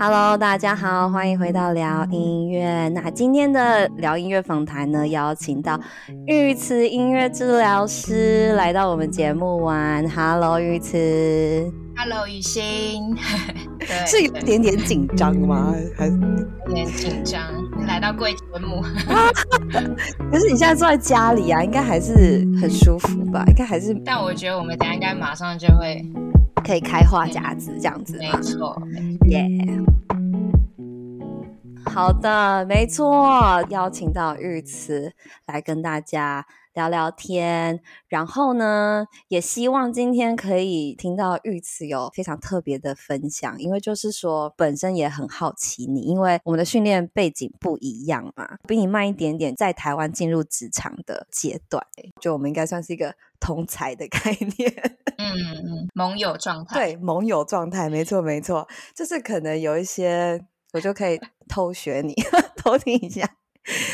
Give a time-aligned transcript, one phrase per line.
[0.00, 2.88] Hello，大家好，欢迎回到聊音乐。
[2.90, 5.76] 那今天的聊音乐访谈呢，邀请到
[6.24, 10.08] 玉慈音乐治疗师来到我们节目玩。
[10.08, 10.96] Hello，玉慈。
[11.96, 13.12] Hello，雨欣。
[13.80, 15.74] 对，是有一点点紧张吗？
[15.96, 16.12] 还是
[16.68, 17.42] 有点紧张？
[17.76, 18.80] 你来到贵节目，
[20.30, 23.42] 可是你现在坐在家里啊，应该还是很舒服吧？
[23.48, 23.92] 应该还是……
[24.04, 26.00] 但我觉得我们等下应该马上就会。
[26.68, 28.78] 可以开话匣子这样子，没错，
[29.30, 29.82] 耶、yeah。
[31.82, 35.14] 好的，没错，邀请到玉慈
[35.46, 36.44] 来跟大家
[36.74, 51.82] 聊聊天，然后呢，也希望今天可以听到玉慈有非常特别的分享，因为就是说本身也很好奇你，因为我们的训练背景不一样嘛，比你慢一点点，在台湾进入职场的阶段，
[52.20, 54.72] 就我们应该算是一个同才的概念。
[55.16, 60.40] 嗯嗯，盟友状态，对，盟友状态，没错没错，就是可能有一些，
[60.72, 62.14] 我就可以偷学你，
[62.56, 63.28] 偷听一下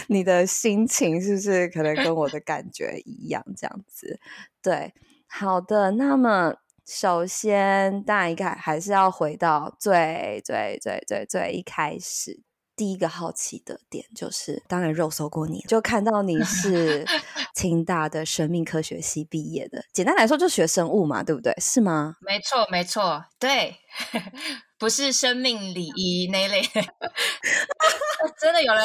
[0.09, 4.21] 你的心情是不是可能跟我的感觉一样，这样子，
[4.63, 4.93] 对，
[5.27, 6.55] 好的，那么
[6.87, 12.43] 首先当然应该还是要回到最最最最最一开始。
[12.77, 17.05] 第一个好奇的点就是，当然肉搜过你，就看到你是
[17.55, 19.85] 清大的生命科学系毕业的。
[19.93, 21.55] 简单来说，就学生物嘛，对不对？
[21.61, 22.17] 是吗？
[22.21, 23.77] 没错，没错，对，
[24.79, 26.63] 不是生命礼仪那一类。
[28.41, 28.83] 真的有人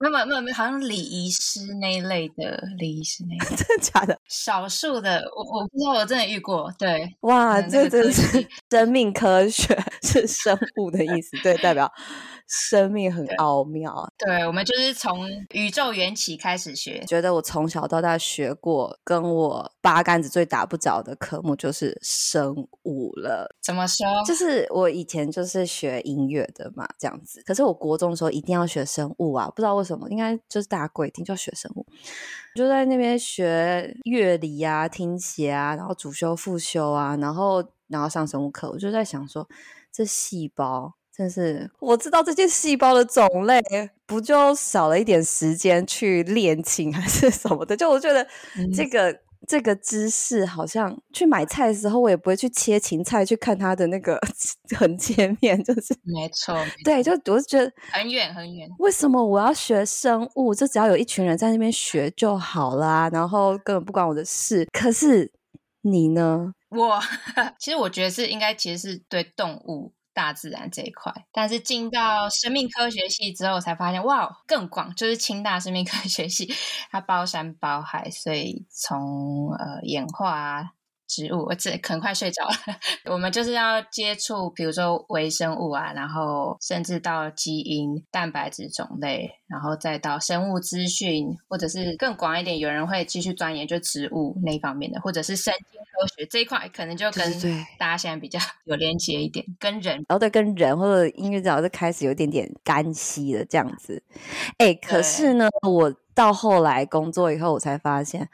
[0.00, 4.18] 没有没有没有，好像礼仪师那一类的礼仪师那一类， 真的假的？
[4.28, 6.72] 少数的，我我不知道，我真的遇过。
[6.78, 11.90] 对，哇，这真是生命科学是生物的意思，对，代表。
[12.50, 16.98] 生命很奥妙，对，对，我们就是从宇宙缘起开始学。
[17.06, 23.54] 觉得我从小到大学过，跟我八竿子最打不着的科目就是生物了。
[23.62, 24.04] 怎么说？
[24.26, 27.42] 就是我以前就是学音乐的嘛，这样子。
[27.44, 31.84] 可是我国中的时候一定要学生物啊，不知道为什么，应该就是大家规定就要学生物。
[32.54, 39.48] 就在那边学乐理啊、听写啊，然后主修、副修啊，然后然后上生物课，我就在想说，
[39.90, 40.94] 这细胞。
[41.12, 43.60] 真是我知道这些细胞的种类，
[44.06, 47.76] 不就少了一点时间去练琴还是什么的？
[47.76, 48.26] 就我觉得
[48.74, 54.16] 这个、嗯、这个知识，好像去买菜的时候，我也不会去切芹菜，去看它的那个
[54.78, 56.54] 横切面， 就是没错。
[56.84, 58.68] 对，就我就觉得很远很远。
[58.78, 60.54] 为什么我要学生物？
[60.54, 64.64] 就只要有一群人在那边学就好啦，然后根本不关我的事。
[64.72, 65.32] 可是
[65.82, 66.52] 你呢？
[66.68, 67.00] 我
[67.58, 69.92] 其实我觉得是应该，其实是对动物。
[70.20, 76.52] 大自然这一块，但是进到生命科学系之后，才发现哇，更广，就是清大生命科学系，
[76.90, 80.72] 它包山包海，所以从呃演化啊。
[81.10, 82.54] 植物，我这可能快睡着了。
[83.10, 97.40] 我们就是要接触，比如说微生物啊，然后甚至到基因、蛋白质种类，然后再到生物资讯，或者是更广一点，有人会继续钻研就植物那一方面的，或者是神经科学这一块，可能就跟
[97.76, 104.00] 大家现在比较有连接一点，跟人，然后对，跟人或者音乐治疗就开始有一点点干系了这样子。
[104.58, 108.28] 哎，可是呢，我到后来工作以后，我才发现。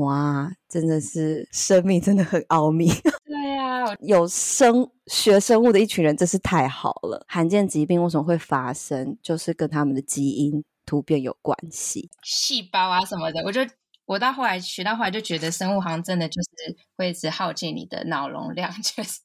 [0.00, 2.88] 哇，真的是生命真的很奥秘。
[3.24, 7.24] 对呀、啊，有生学生物的一群人真是太好了。
[7.28, 12.08] 罕见疾病为什么会发生，就是跟他们的基因突变有关系。
[12.22, 13.60] 细胞啊什么的，我就
[14.06, 19.20] 我到后来学到后来就觉得生物好像真的就是会一直耗尽你的脑容量， 就是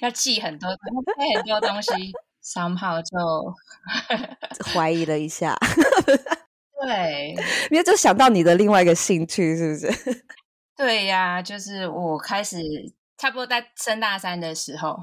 [0.00, 0.68] 要记很多
[1.16, 1.90] 背很多东西，
[2.42, 3.54] somehow 就
[4.72, 5.56] 怀疑了一下。
[6.80, 7.34] 对，
[7.70, 10.24] 因为就想到你的另外一个兴趣，是不是？
[10.76, 12.58] 对呀，就是我开始
[13.16, 14.96] 差不多在升大三的时候，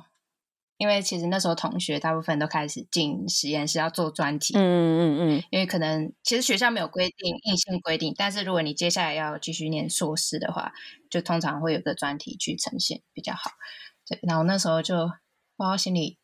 [0.78, 10.72] 因为其实那时候同学大部分都开始进实验室要做专题，嗯嗯嗯，因为可能其实学校没有规定硬性规定，但是如果你接下来要继续念硕士的话，
[11.09, 13.51] 就通常会有个专题去呈现比较好。
[14.07, 14.95] 对，然后那时候就
[15.57, 16.18] 不知道心里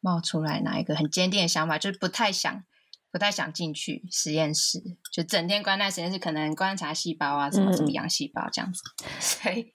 [0.00, 2.64] 冒出来哪一个很坚定的想法，就是不太想。
[3.10, 4.82] 不太想进去实验室，
[5.12, 9.74] 就整天关在实验室，可能观察细胞啊，什么什么养细胞这样子， 嗯、所以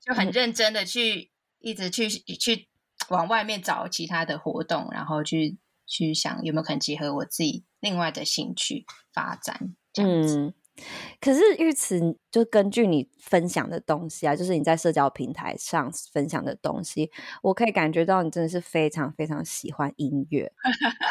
[0.00, 2.68] 就很认真的去一直去去
[3.08, 10.38] 往外面找其他的活动，然后去去想有没有可能结合我自己另外的兴趣发展这样子。
[10.38, 10.54] 嗯
[11.20, 17.10] 可是玉慈，就根据你分享的东西啊，就是你在社交平台上分享的东西，
[17.42, 20.50] 我可以感觉到你真的是非常非常喜欢音乐。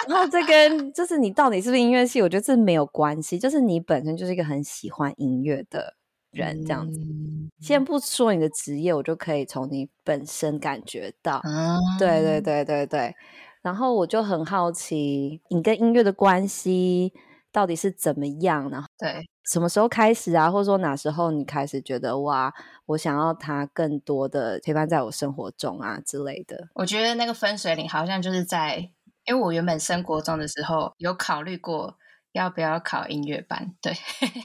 [0.07, 5.95] 然后这跟就是你到底是不是音乐系，我觉得这没有关系，就是你本身就是一个很喜欢音乐的
[6.31, 6.99] 人，这样子。
[6.99, 11.41] 嗯、先不说你的职业，我就可以从你本身感觉到。
[11.43, 13.15] 嗯、对对对对对。
[13.63, 17.11] 然后我就很好奇，你跟音乐的关系
[17.51, 18.69] 到底是怎么样？
[18.69, 20.51] 然后对，什么时候开始啊？
[20.51, 22.53] 或者说哪时候你开始觉得哇，
[22.85, 26.67] 我想要他更多的陪伴在我生活中啊之类的？
[26.73, 28.77] 我觉得那个分水岭好像就是在，
[29.25, 31.97] 因为我原本升国中的时候有考虑过
[32.33, 33.93] 要不要考音乐班，对，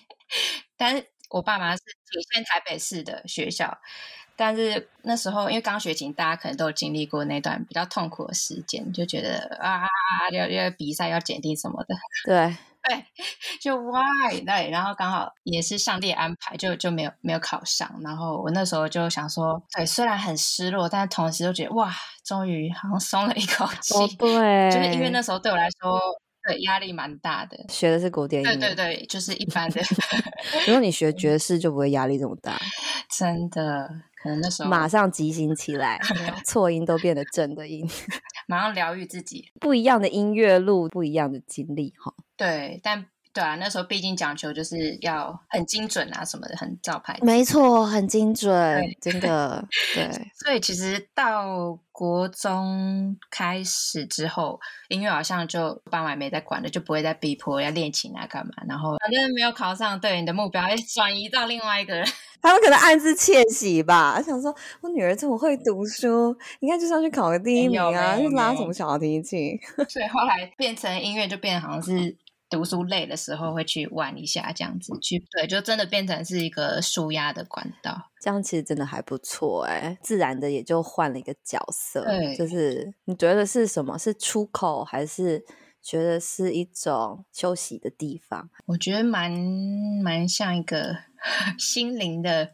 [0.76, 3.78] 但是我爸妈是体现台北市的学校。
[4.34, 9.82] 但是那时候，因为刚学琴，大家可能都有经历过那段比较痛苦的时间，就觉得啊，
[10.32, 11.94] 要要比赛要检定什么的，
[12.24, 13.04] 对对，
[13.62, 17.88] 就 why 对，然后刚好也是上帝安排，就就没有没有考上。
[18.02, 21.92] 然后我那时候就想说，对，虽然很失落，但是同时又觉得哇，
[22.24, 23.94] 终于好像松了一口 气。
[23.94, 25.98] 哦，对，就是因为那时候对我来说，
[26.46, 27.56] 对压力蛮大的。
[27.68, 29.80] 学的是古典音乐，对对对，就是一般的。
[30.66, 32.58] 如果你学 爵士，就不会压力这么大。
[33.10, 33.88] 真的。
[34.22, 35.98] 可能那时候马上即兴起来，
[36.46, 37.84] 错音都变得正的音，
[38.46, 39.50] 马上疗愈自己。
[39.60, 42.14] 不一样的音乐路，不一样的经历，哈。
[42.36, 43.06] 对，但。
[43.34, 47.18] 对啊，那时候毕竟讲求就是要很精准啊，什么的，很照牌。
[47.22, 49.66] 没错，很精准，真的。
[49.94, 50.10] 对，
[50.44, 58.52] 所以其实到国中开始之后，音乐好像就爸妈也没在管了，就不会再逼迫要练琴啊，干嘛。
[58.68, 60.62] 然后反正没有考上，对你的目标
[60.94, 62.06] 转移到另外一个人，
[62.42, 69.58] 他们可能暗自窃喜吧，想说我女儿这么会读书，应该就是要去考个第一名啊，去拉什么小提琴。
[69.88, 72.14] 所以后来变成音乐，就变得好像是。
[72.52, 78.10] 读书累的时候会去玩一下，这样子去对，就真的变成是一个舒压的管道。
[78.20, 82.04] 这样其实真的还不错哎，自然的也就换了一个角色。
[82.04, 83.98] 对，就是你觉得是什么？
[83.98, 85.42] 是出口，还是
[85.80, 88.50] 觉得是一种休息的地方？
[88.66, 89.32] 我觉得蛮
[90.04, 90.94] 蛮像一个
[91.58, 92.52] 心灵的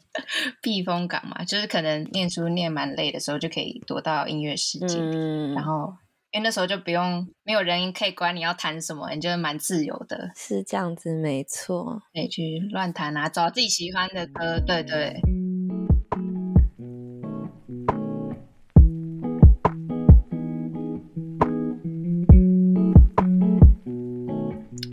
[0.63, 5.93] 避风港嘛，就是可能念书念蛮累的时候，就可以躲到音乐世界，嗯，然后。
[6.31, 15.19] 因为那时候就不用没有人可以管你要弹什么，你就蛮自由的，是这样子，没错，可以去乱弹啊，找自己喜欢的歌，对对。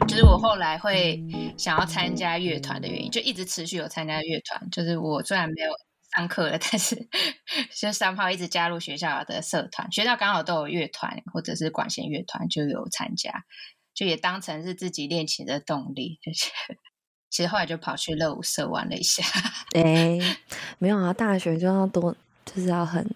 [0.07, 1.21] 就是我后来会
[1.57, 5.69] 想要参加乐团的原因，就一直持续有参加乐团，就是我虽然没有。
[6.15, 7.07] 上课了， 但是
[7.75, 13.43] 就三炮一直加入学校的社团，学校刚好都有乐团或者是管弦乐团，就有参加，
[13.93, 16.19] 就也当成是自己练琴的动力。
[16.21, 16.49] 就是
[17.29, 19.23] 其实后来就跑去热舞社玩了一下。
[19.73, 20.37] 哎、欸，
[20.77, 22.15] 没有啊，大学就要多，
[22.45, 23.13] 就是要很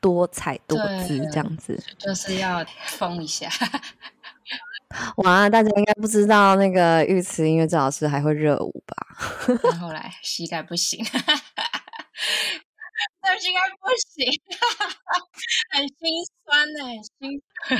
[0.00, 3.46] 多彩多姿这样子，就是要疯一下。
[5.18, 8.96] 哇，大家应该不知道那个玉慈音乐治老师还会热舞吧？
[9.78, 11.04] 后来膝盖不行。
[13.22, 14.26] 那应该不行，
[15.70, 16.78] 很心酸呢，
[17.18, 17.78] 心酸。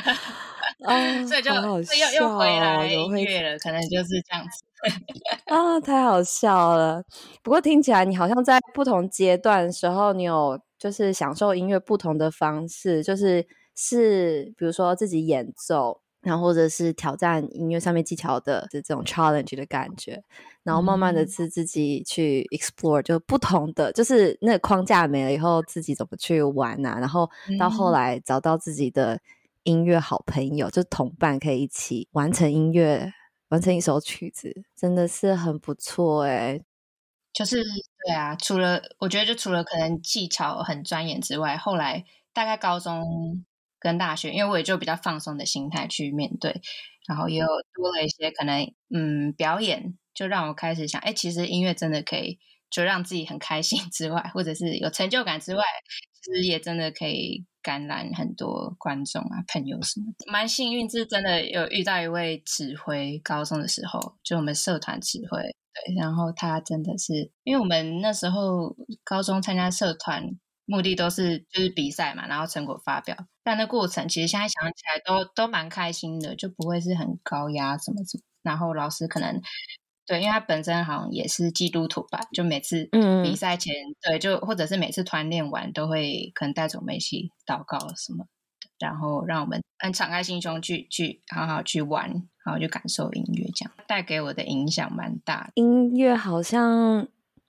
[0.86, 4.64] 哦，所以就又又回来音乐了，可能就是这样子。
[5.46, 7.02] 啊，太好笑了！
[7.42, 13.44] 不过听起来你好像在不同阶段的时候，你有就是享受音乐不同的方式，就是
[13.74, 16.00] 是比如说自己演奏。
[16.20, 20.22] 然后或者是挑战音乐上面技巧的这种 challenge 的感觉，
[20.64, 26.98] 然后慢慢的是自己去 explore，就不同的，就是那个框架没了以后，自己怎么去玩啊？
[26.98, 29.20] 然后到后来找到自己的
[29.62, 33.12] 音乐好朋友，就同伴可以一起完成音乐，
[33.50, 36.60] 完成一首曲子，真的是很不错哎。
[37.32, 43.44] 就是对啊，除了我觉得就除了可能技巧很钻研之外，后来大概高中。
[43.78, 46.60] 跟大学，因为我也就比较放松的心态去面对，
[47.06, 52.38] 然后也有多了一些可能，嗯，表演就让我开始想，哎，其实音乐真的可以，
[52.70, 55.62] 就让自己很开心之外，或者是有成就感之外，
[56.22, 60.30] 其实也真的可以感染很多观众啊、朋友什么的。
[60.32, 70.36] 蛮幸运，是真的有遇到一位指挥，高中的时候就我们社团指挥，对，然后他真的是，因为我们那时候高中参加社团。
[70.68, 78.22] 目的都是就是比赛嘛，然后成果发表，但那过程其实现在想起来都都蛮开心的，就不会是很高压什么什么。
[78.42, 79.40] 然后老师可能
[80.06, 82.86] 对，因为他本身好像也是基督徒吧，就每次
[83.24, 88.26] 比赛前，嗯、对，就或者是每次团练完都会可能带着我们一起祷告什么，
[88.78, 92.10] 然后让我们很敞开心胸去去好好去玩，
[92.44, 95.52] 然后去感受音乐，这样带给我的影响蛮大的。
[95.54, 97.08] 音乐好像。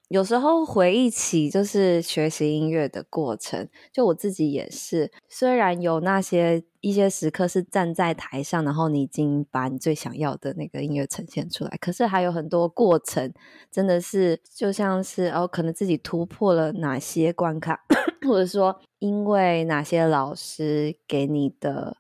[0.10, 5.12] 有时候回忆起就是学习音乐的过程，就我自己也是。
[5.28, 13.32] 虽然有那些一些时刻是站在台上，然后你已经把你最想要的那个音乐呈现出来，可是还有很多过程，
[13.72, 17.86] 真的是就像是哦，可能自己突破了哪些关卡，
[18.28, 21.98] 或者说因为哪些老师给你的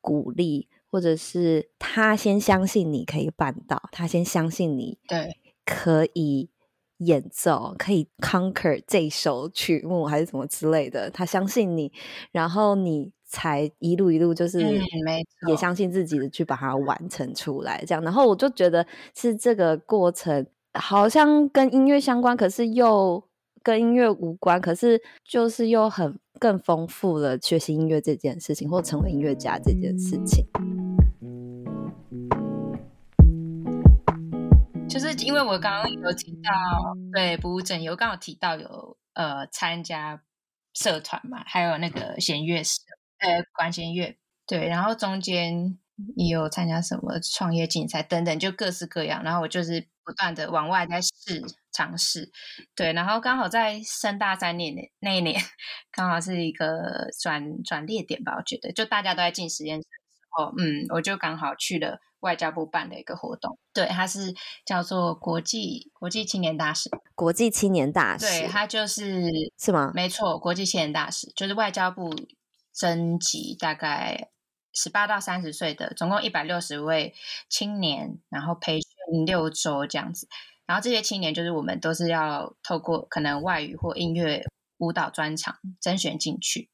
[0.00, 6.50] 鼓励，或者是他先相信你可以办到，他先相信你对可以
[7.04, 11.92] 演奏，可以 conquer 这首曲目还是什么之类的，他相信你，
[12.30, 14.60] 然后你才一路一路就是
[15.48, 18.02] 也相信自己的去把它完成出来，这样。
[18.02, 23.22] 然后我就觉得是这个过程好像跟音乐相关，可是又
[23.62, 30.44] 跟音乐无关，可是就是又很更丰富了学习音乐这件事情，或成为音乐家这件事情。
[34.92, 36.52] 就是因为我刚刚有提到，
[37.14, 40.22] 对不务正业，我刚好提到有呃参加
[40.74, 42.82] 社团嘛，还有那个弦乐社，
[43.20, 44.14] 呃管弦乐，
[44.46, 45.78] 对，然后中间
[46.14, 49.22] 也有参加什么创业竞赛等等，就各式各样。
[49.24, 52.30] 然后我就是不断的往外在试尝试，
[52.74, 55.40] 对，然后刚好在升大三年那一年，
[55.90, 61.98] 刚好是一个转转捩点吧，我觉得，就大家都在进实验室的时候，嗯，我就刚好去了。
[62.22, 66.90] 外交部办的一个活动，对，它是叫做国际国际青年大使。
[67.14, 69.92] 国际青年大使，对，它就是是吗？
[69.94, 72.12] 没错，国际青年大使就是外交部
[72.72, 74.30] 征集大概
[74.72, 77.14] 十八到三十岁的，总共一百六十位
[77.48, 80.26] 青年，然后培训六周这样子。
[80.64, 84.42] 然后这些青年就是我们都是要透过可能外语或音乐
[84.78, 86.70] 舞蹈专场甄选进去。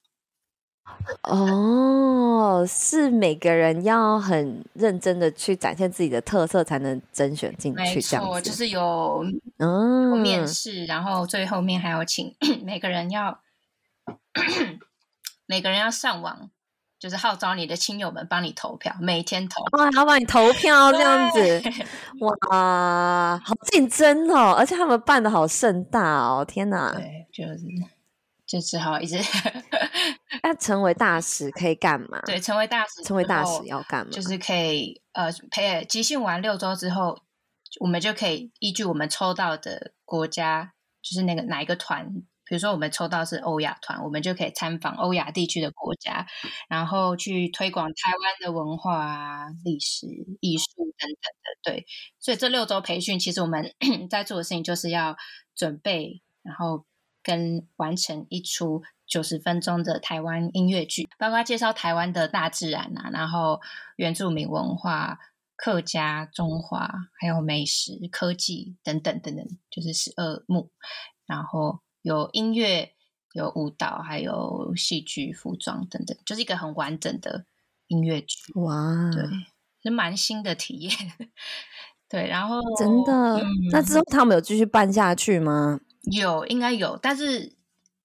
[1.24, 8.00] 哦，是每个人要很认真的去展现自己的特色，才能甄选进去。
[8.02, 9.24] 这样子，就是有
[9.58, 13.40] 嗯面试，然后最后面还要请 每个人要
[15.46, 16.50] 每个人要上网，
[16.98, 21.62] 就是号召你的亲友们帮你投票，每天投哇，还要帮你投票这样子，
[22.20, 24.52] 哇，好竞争哦！
[24.58, 27.64] 而且他们办的好盛大哦，天哪，对，就是。
[28.48, 29.18] 就只好一直
[30.42, 32.18] 那成为大使可以干嘛？
[32.24, 34.10] 对，成为大使，成为大使要干嘛？
[34.10, 37.20] 就是可以呃，培集训完六周之后，
[37.80, 42.06] 我们就可以依据我们抽到的国家，就是那个哪一个团，
[42.46, 46.26] 比如说我们抽到是欧亚团，我们就可以参访欧亚地区的国家，
[46.70, 50.06] 然后去推广台湾的文化啊、历史、
[50.40, 50.64] 艺术
[50.96, 51.72] 等等的。
[51.72, 51.86] 对，
[52.18, 53.74] 所以这六周培训，其实我们
[54.08, 55.16] 在做的事情就是要
[55.54, 56.86] 准备，然后。
[57.22, 63.60] 跟完成一出九十分钟的台湾音乐剧，包括介绍台湾的大自然啊，然后
[63.96, 65.18] 原住民文化、
[65.56, 70.70] 客家、中华，还有美食、科技等等等等，就是十二幕。
[71.26, 72.94] 然后有音乐、
[73.32, 77.44] 有舞蹈，还有戏剧、服装等等，就是一个很完整的
[77.88, 78.52] 音乐剧。
[78.54, 79.24] 哇，对，
[79.82, 80.92] 是蛮新的体验。
[82.08, 85.80] 对，然后真的，嗯、那之后他们有继续办下去吗？
[86.02, 87.52] 有，应该有，但是，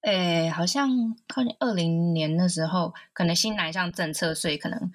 [0.01, 4.91] 诶，好像靠近二零年的时候，可能新南向政策，所以可能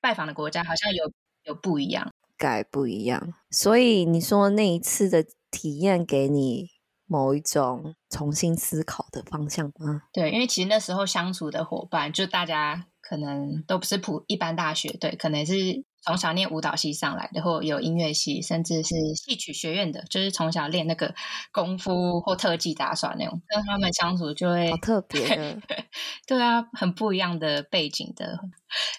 [0.00, 1.12] 拜访的国家好像有
[1.44, 3.34] 有不一样，改不一样。
[3.50, 6.70] 所以你说那一次的体验给你
[7.06, 10.02] 某一种重新思考的方向吗？
[10.12, 15.84] 对，因为其实那时候相处的伙伴，就大家可能都不是普一般大学，对，可能是。
[16.00, 21.14] 从小念舞蹈系上来的，或有音乐系，甚至是戏曲学院的，就是从小练那个
[21.52, 25.58] 功夫或特技打耍那种，跟他们相处就会好特别。
[26.26, 28.38] 对啊，很不一样的背景的，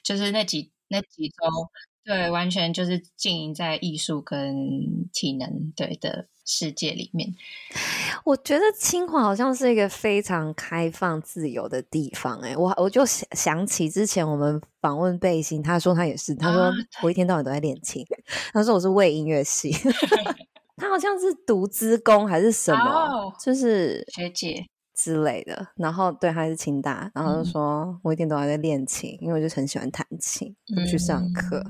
[0.04, 1.36] 就是那几那几周，
[2.04, 4.54] 对，完全就是经营在艺术跟
[5.14, 7.36] 体能对的世界里面。
[8.24, 12.50] 我觉得清华好像是一个非常开放、自由的地方，欸。
[12.50, 16.72] 哎，我我就想想起之前我们访问贝心，他说他也是，他说
[17.04, 18.04] 我一天到晚都在练琴。
[18.52, 19.72] 他说我是为音乐系，
[20.76, 24.66] 他好像是读资工还是什么，哦、就是学姐
[24.96, 25.68] 之类的。
[25.76, 31.64] 然后对，他是清大，然后就说我一天都还在练琴，因为我就很喜欢弹琴，不去上课，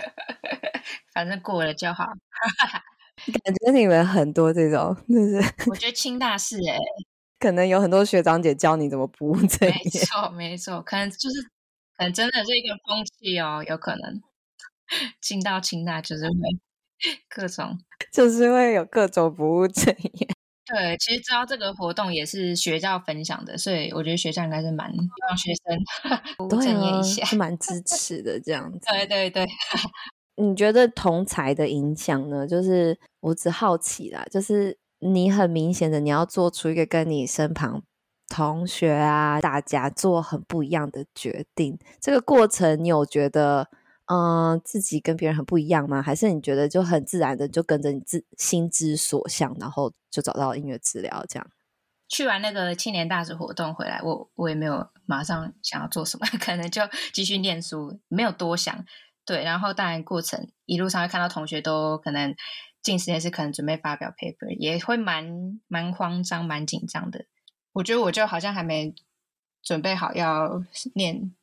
[1.14, 2.04] 反正过了就好。
[3.44, 5.36] 感觉你们很多这种，就是
[5.70, 6.78] 我觉得清大是哎、欸，
[7.40, 9.74] 可能有很多学长姐教你怎么不务正业。
[9.74, 11.42] 没错没错，可能就是，
[11.96, 14.20] 可能真的是一个风气哦，有可能
[15.20, 16.34] 进到清大就是会
[17.28, 17.78] 各种，
[18.12, 20.28] 就是会有各种不务正业。
[20.66, 24.92] 对，其实知道这个活动也是学校分享的，所以我觉得学校应该是蛮
[25.28, 25.78] 让学生
[26.36, 28.78] 不务正业一下，是蛮支持的这样子。
[28.86, 29.46] 对对对。
[30.38, 32.46] 你觉得同才的影响呢？
[32.46, 37.82] 就是我只好奇啦，就是你很明显的你要做出一个跟你身旁
[38.28, 43.68] 同学啊，大家做很不一样的决定，这个过程你有觉得
[44.10, 46.00] 嗯、自己跟别人很不一样吗？
[46.00, 51.46] 还是你觉得就很自然的就跟着你自心之所向，然后就找到音乐治疗这样？
[52.08, 56.80] 去完那个青年大使活动回来，我我也没有马上想要做什么， 可能就
[57.12, 58.82] 继续念书，没有多想。
[59.28, 62.34] 对，然后当然过程一路上会看到同学都可能
[62.82, 67.26] 进实验室，可能准备发表 paper，也会蛮蛮慌张、蛮紧张的。
[67.74, 68.94] 我觉得我就好像还没
[69.62, 71.34] 准备好要念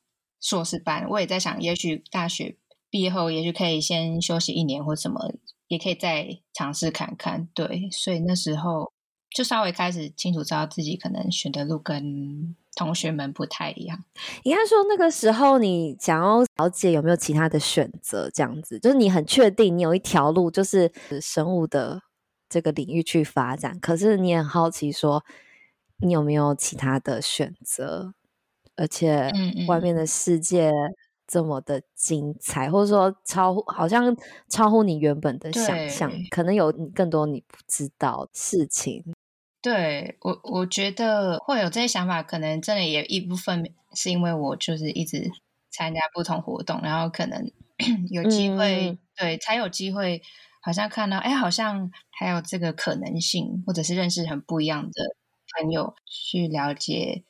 [0.42, 2.58] 硕士班，我也在想，也许大学
[2.90, 5.36] 毕业后，也许可以先休息一年或什么，
[5.68, 7.48] 也可以再尝试看看。
[7.54, 8.92] 对，所以那时候。
[9.36, 14.04] 就稍微开始清楚知道自己可能选的路跟同学们不太一样。
[14.44, 20.92] 应该说那个时候你想要了解有没有其他的选择，这样子就是你很确定你有一条路就是
[21.22, 22.02] 生物的
[22.50, 25.24] 这个领域去发展，可是你很好奇说
[26.00, 28.14] 你有没有其他的选择，
[28.76, 29.32] 而且
[29.68, 30.70] 外面的世界
[31.26, 34.16] 这么的精彩，或者说超乎好像
[34.50, 39.15] 超乎你原本的想象，可能有更多你不知道事情。
[39.66, 45.32] 对我，我觉得会有这些想法，可能真的也一部分是因为我就是一直
[45.72, 47.52] 参加不同活动，然后可能
[48.12, 50.22] 有机会，嗯、对，才有机会，
[50.62, 55.16] 好像看到，哎，好像还有这个可能性，或者是认识很不一样的
[55.58, 57.24] 朋友，去了解，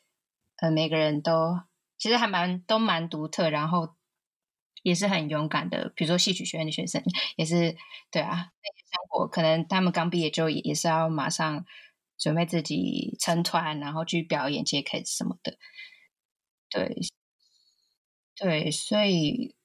[0.58, 1.62] 呃，每个人都
[1.98, 3.96] 其实还蛮都蛮独特，然后
[4.84, 7.02] 也是很勇敢的，比如说戏曲学院的学生，
[7.38, 7.78] 也是
[8.12, 11.66] 对啊，那些生活可能他们刚毕业就也也是要马上。
[12.18, 15.58] 准备自己成团，然后去表演、接 case 什么的，
[16.70, 16.96] 对，
[18.36, 19.56] 对，所以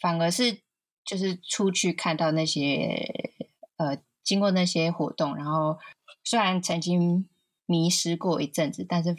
[0.00, 0.58] 反而是
[1.04, 3.44] 就是出去看到那些
[3.76, 5.78] 呃，经过那些活动，然后
[6.24, 7.28] 虽然曾经
[7.66, 9.16] 迷失过一阵子，但是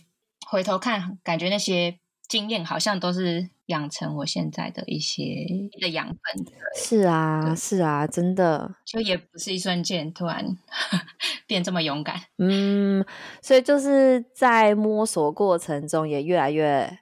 [0.47, 3.49] 回头看，感觉那些经验好像都是。
[3.67, 5.23] 养成我现在的一些
[5.79, 6.19] 的养分，
[6.75, 10.57] 是啊，是啊，真的，就也不是一瞬间突然
[11.47, 13.05] 变这么勇敢，嗯，
[13.41, 16.99] 所以就是在摸索过程中也越来越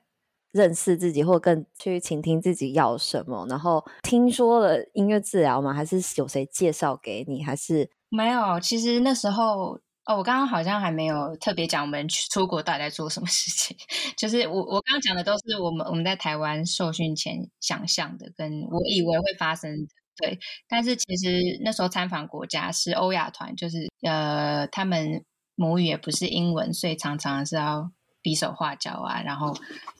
[0.52, 3.46] 认识自己，或更去倾听自己要什么。
[3.50, 5.74] 然后听说了音乐治疗吗？
[5.74, 7.44] 还是有谁介绍给你？
[7.44, 8.60] 还是没有？
[8.60, 9.80] 其实那时候。
[10.04, 13.78] 哦，我刚刚好像还没有特别讲我们去出国到底在做什么事情。
[14.18, 20.01] 就是我我刚刚讲的都是我们我们在台湾受训前想象的，跟我以为会发生的。
[20.18, 29.56] 对，但是其实那时候参访国家是欧亚团，就是呃，他们母语也不是英文，所以常常是要比手画脚啊，然后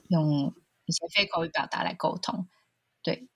[0.10, 0.54] 用
[0.86, 2.48] 一些非口语表达来沟通。
[3.02, 3.28] 对。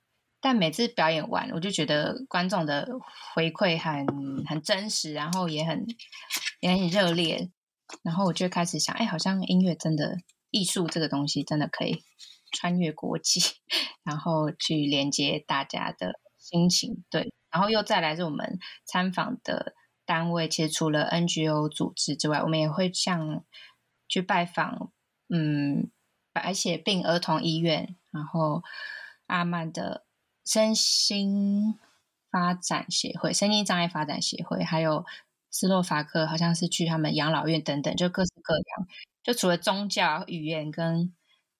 [0.41, 2.87] 但每次表演完，我就觉得观众的
[3.33, 4.05] 回馈很
[4.45, 5.87] 很真实，然后也很
[6.59, 7.49] 也很热烈，
[8.03, 10.19] 然后我就开始想，哎，好像音乐真的
[10.51, 12.03] 艺术这个东西真的可以
[12.51, 13.39] 穿越国际，
[14.05, 17.03] 然后去连接大家的心情。
[17.09, 19.73] 对，然后又再来是我们参访的
[20.05, 23.43] 单位，其实除了 NGO 组织之外，我们也会像
[24.07, 24.91] 去拜访，
[25.29, 25.89] 嗯，
[26.31, 28.63] 白血病儿童医院，然后
[29.27, 30.03] 阿曼的。
[30.47, 31.73] 身心
[32.29, 35.03] 发展协会、身心障碍发展协会，还有
[35.49, 38.87] 斯洛伐克，好像是去他们养老院等等，就各式各样。
[39.23, 41.11] 就除了宗教、语言跟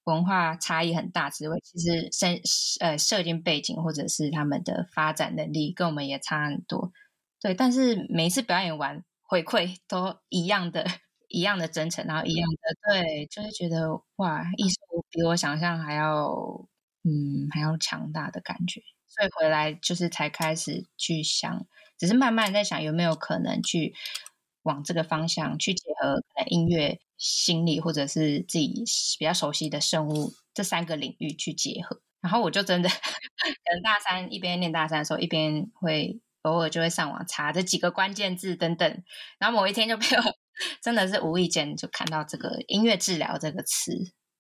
[0.06, 2.39] 文化差异很大之外，其实身
[2.80, 6.91] 呃社经背景或者是他们的发展能力跟我们也差很多。
[7.39, 10.86] 对，但是每一次表演完回馈都一样的，
[11.28, 14.76] 一样的真诚，然后一样的对，就是觉得哇，艺术
[15.10, 16.68] 比我想象还要。
[17.08, 21.68] 嗯，还要强大的感觉，所以回来就是才开始去想，
[22.00, 23.94] 只是慢慢在想有没有可能去
[24.65, 28.84] 往这个方向去结合可能音乐、心理或者是自己
[29.17, 31.99] 比较熟悉的生物这三个领域去结合。
[32.21, 39.04] 然后我就真的， 可能大三一边念大三的时候，一边会偶尔就会上网查这几个关键字等等。
[39.39, 40.23] 然后某一天就被我
[40.82, 43.93] 真的是无意间就看到这个音乐治疗这个词，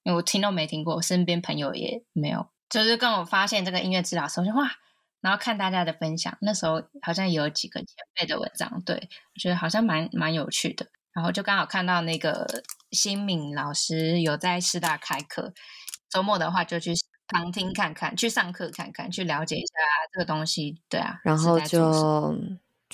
[0.03, 2.47] 因为我听都没听过，身边朋友也没有。
[2.69, 4.71] 就是跟我发现这个音乐治疗的时候，就哇，
[5.25, 10.85] 然后看大家的分享，那时候好像也有几个前辈的文章，对，我觉得好像蛮蛮有趣的。
[11.13, 12.45] 然后就刚好看到那个
[12.91, 15.51] 新敏老师有在师大开课，
[16.11, 16.93] 周末的话就去
[17.27, 19.73] 旁听看看，去上课看看，去了解一下
[20.13, 22.35] 这个东西，对啊，然后就。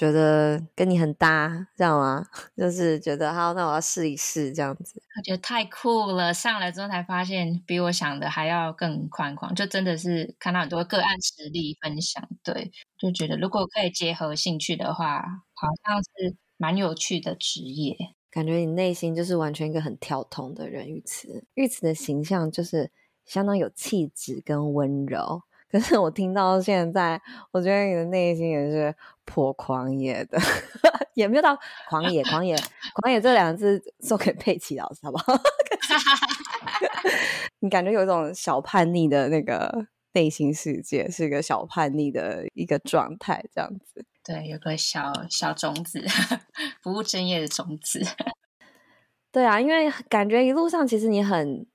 [0.01, 2.25] 觉得跟你很搭，这样吗？
[2.57, 4.99] 就是觉得好，那我要试一试这样子。
[5.15, 15.21] 我觉得太酷了，上来之后才发现比我想的还要更宽广，就真的是看到很多个案实例分享，对，就觉得如果可以结合兴趣的话，
[15.53, 17.95] 好像是蛮有趣的职业。
[18.31, 22.89] 感觉你内心就是完全一个很跳通的人，玉慈，玉慈的形象就是
[23.23, 25.43] 相当有气质跟温柔。
[25.71, 30.37] 可是我听到现在，我觉得你的内心也是颇狂野的，
[31.15, 31.57] 也没有到
[31.89, 32.55] 狂野、狂野、
[32.95, 35.33] 狂野这两个字送给佩奇老师，好不好？
[37.59, 44.05] 你感觉有一种小叛逆的那个内心世界，是一个小叛逆的一个状态，这样子。
[44.23, 46.03] 对，有个小小种子，
[46.83, 48.05] 不务正业的种子。
[49.31, 51.65] 对啊，因为感觉一路上其实你很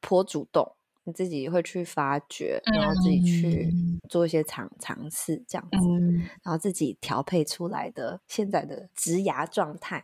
[0.00, 0.76] 颇主动。
[1.06, 3.70] 你自己会去发掘，然后自己去
[4.08, 10.02] 做一些尝尝试，这样子，嗯、然后自己调配出来的现在的植牙状态，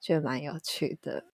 [0.00, 1.26] 觉得蛮有趣的。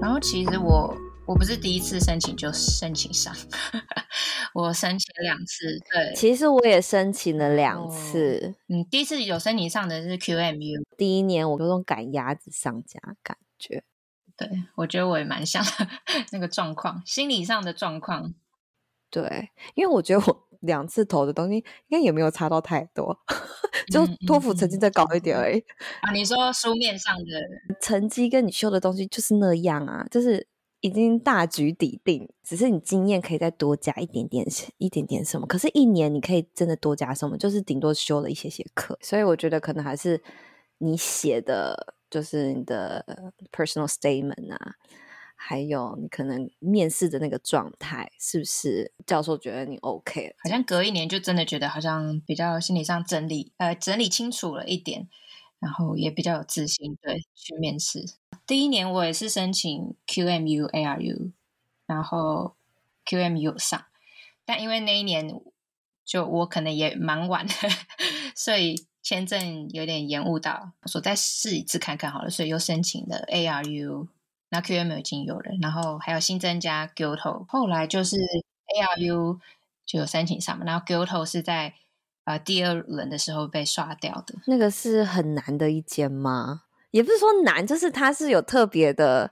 [0.00, 0.92] 然后其实我
[1.30, 3.32] 我不是第一次申请就申请上。
[4.52, 8.56] 我申请两次，对，其实我也申请了两次。
[8.66, 13.84] 嗯，第一次有申请上的是 QMU，第一年我有种赶鸭子上架感觉。
[14.36, 15.64] 对，我觉得我也蛮像
[16.32, 18.34] 那个状况，心理上的状况。
[19.08, 23.16] 对，因为我觉得我 两次投的东西应该也没有差到太多，
[23.92, 25.64] 就托福成绩再高一点而已。
[26.00, 27.22] 啊，你说书面上的
[27.80, 30.49] 成绩跟你修的东西就是那样啊，就是。
[30.80, 34.46] 已经大局底定，只是你经验可以再多加一点点，
[34.78, 35.46] 一点点什么。
[35.46, 37.36] 可是，一年你可以真的多加什么？
[37.36, 38.98] 就是顶多修了一些些课。
[39.02, 40.22] 所以，我觉得可能还是
[40.78, 43.04] 你写的，就是你的
[43.52, 44.74] personal statement 啊，
[45.36, 50.34] 还有你可能面试的那个状态，是不是教授觉得你 OK？
[50.42, 55.08] 好像隔一年就真的觉得好像比较心理上整理，呃，整理清楚了一点。
[55.60, 58.02] 然后也比较有自信，对，去面试。
[58.50, 61.30] 第一年我也是申请 QMU ARU，
[61.86, 62.56] 然后
[63.06, 63.84] QMU 上，
[64.44, 65.40] 但因为那一年
[66.04, 67.52] 就我可能也蛮晚的，
[68.34, 74.08] 所以签证有点延误到，我说再试一次看看好了，所以又申请了 ARU，
[74.48, 79.38] 那 QMU 已经有了，然后还有新增加 Kyoto，后来就是 ARU
[79.86, 81.74] 就有申请上嘛，然后 Kyoto 是在。
[82.24, 86.64] 呃，第二轮的时候被刷掉的那个是很难的一间吗？
[86.90, 89.30] 也不是说难，就是他是有特别的，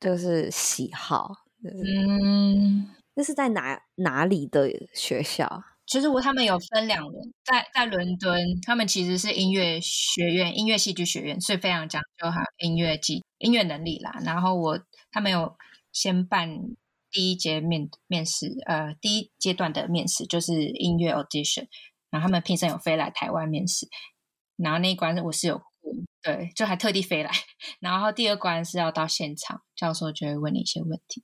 [0.00, 1.30] 就是喜好。
[1.62, 5.64] 嗯，那是在哪哪里的学校？
[5.86, 14.18] 其实我他们有分两轮，在在伦敦，他们其实是音乐学院、音乐戏剧学院，所以非常讲究哈音乐技、音乐能力啦。
[14.24, 14.80] 然后我
[15.10, 15.56] 他们有
[15.92, 16.76] 先办。
[17.08, 21.66] 第一节面面试，呃，第一阶段的面试就是音乐 audition，
[22.10, 23.88] 然后他们评审有飞来台湾面试，
[24.56, 25.64] 然后那一关我是有过，
[26.22, 27.30] 对，就还特地飞来，
[27.80, 31.22] 然后第二关是要到现场，教授就会问你一些问题，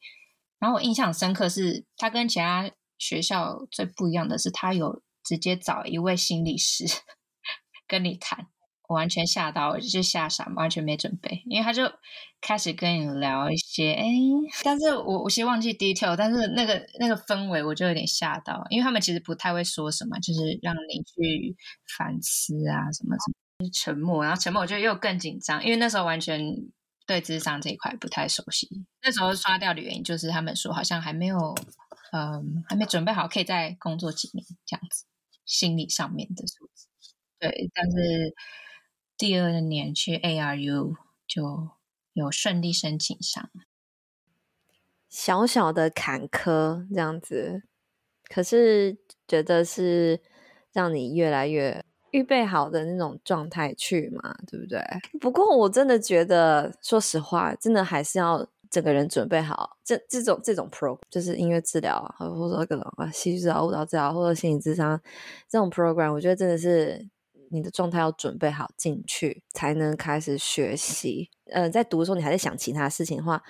[0.59, 6.85] 然后我印象深刻是，他跟其他学校最不一样的是，他有直接找一位心理师
[7.87, 8.49] 跟你谈。
[8.89, 11.43] 我完全吓到，我就吓傻，完全没准备。
[11.47, 11.91] 因为他就
[12.43, 14.05] 开始跟你聊一些，哎，
[14.63, 21.57] 但是我我先忘记 detail，但是那个那个氛围我就有点吓到，因为他们其实不太会说什么，就是让你去
[21.97, 23.35] 反思啊什么什么，
[23.71, 26.41] 沉默，然后沉默我就又更紧张，因为那时候完全
[27.07, 28.69] 对智商这一块不太熟悉。
[29.03, 31.55] 那时候刷掉的原因就是他们说好像还没有，
[32.13, 35.05] 嗯，还没准备好，可以再工作几年这样子，
[35.45, 36.89] 心理上面的数字。
[37.39, 38.35] 对，但是。
[39.19, 40.97] 第二年去 ARU
[41.29, 41.71] 就
[42.13, 43.51] 有顺利申请上，
[45.09, 47.63] 小小的坎坷这样子，
[48.25, 48.99] 可是
[49.29, 50.21] 觉得是
[50.73, 54.81] 让你越来越预备好的那种状态去嘛，对不对？
[55.21, 59.77] 不过我真的觉得，说实话，真的还是要整个人准备好。
[59.85, 64.99] 这这种这种 pro 就是音乐治疗，或者说各种啊戏剧治疗、舞蹈治疗或者心理咨商
[65.49, 67.09] 这种 program，我觉得真的是。
[67.55, 71.29] 你的状态要准备好进去，才能开始学习。
[71.51, 73.43] 呃，在读的时候，你还在想其他事情的话，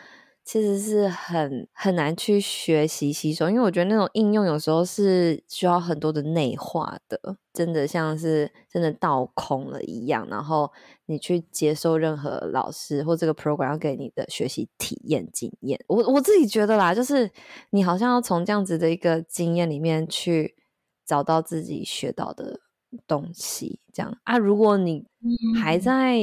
[0.45, 3.49] 其实是很很难去学习吸收。
[3.49, 10.27] 因为我觉得那种应用有时候是需要很多的内化的，真的像是真的倒空了一样。
[10.29, 10.71] 然后
[11.07, 17.31] 你去接受任何老师或这个 program 要给你的学习体验经验，我我自己觉得啦，就是
[17.71, 20.57] 你好像要从这样子的一个经验里面去
[21.07, 22.61] 找到自己学到的。
[23.07, 25.07] 东西这样啊，如果你
[25.59, 26.19] 还在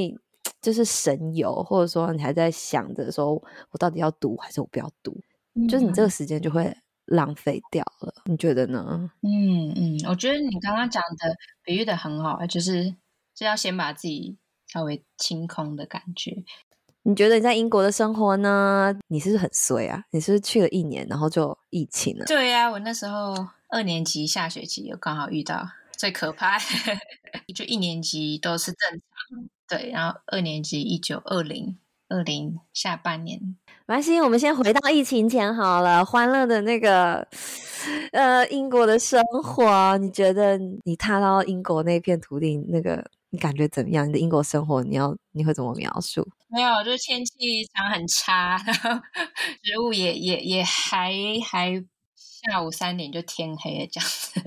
[0.61, 3.33] 就是神游，或者说你还在想着说
[3.71, 5.17] 我到底要读还是我不要读，
[5.55, 8.13] 嗯、就是你这个时间就会浪费掉了。
[8.25, 9.09] 你觉得呢？
[9.21, 12.95] 嗯嗯，我觉得你刚刚讲的比喻的很好，就是
[13.33, 16.43] 就要先把自己稍微清空的感觉。
[17.03, 18.93] 你觉得你在英国的生活呢？
[19.07, 20.03] 你是不是很衰啊？
[20.11, 22.25] 你是不是去了一年，然后就疫情了？
[22.25, 23.33] 对呀、啊，我那时候
[23.69, 25.69] 二年级下学期又刚好遇到。
[25.97, 26.57] 最可怕，
[27.53, 29.01] 就一年级都是正常，
[29.69, 31.77] 对，然后二年级一九二零
[32.09, 33.39] 二零下半年。
[33.85, 37.27] 没关系，我们先回到疫情前好了，欢乐的那个
[38.11, 39.97] 呃英国的生活。
[39.97, 44.07] 你觉得你踏到英国那片土地，那个你感觉怎么样？
[44.07, 46.27] 你的英国生活，你要你会怎么描述？
[46.49, 47.33] 没有，就是天气
[47.73, 49.01] 常很差，然后
[49.63, 51.11] 食物也也也还
[51.43, 51.83] 还
[52.41, 54.41] 下午三点就天黑了这样子，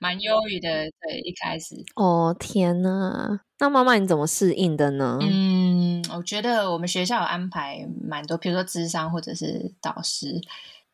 [0.00, 0.68] 蛮忧郁的。
[1.00, 1.76] 对，一开始。
[1.94, 5.18] 哦天呐，那妈妈你怎么适应的呢？
[5.20, 10.40] 嗯，我觉得我们学校有安排蛮多，比如说智商或者是导师，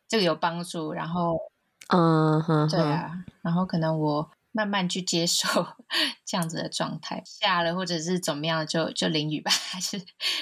[0.07, 0.93] 这个有帮助。
[0.93, 1.37] 然后，
[1.89, 4.31] 嗯哼，对啊，然后可能我。
[4.51, 5.47] 慢慢去接受
[6.25, 10.01] 这样子的状态，下了或者是怎么样，就就淋雨吧，还是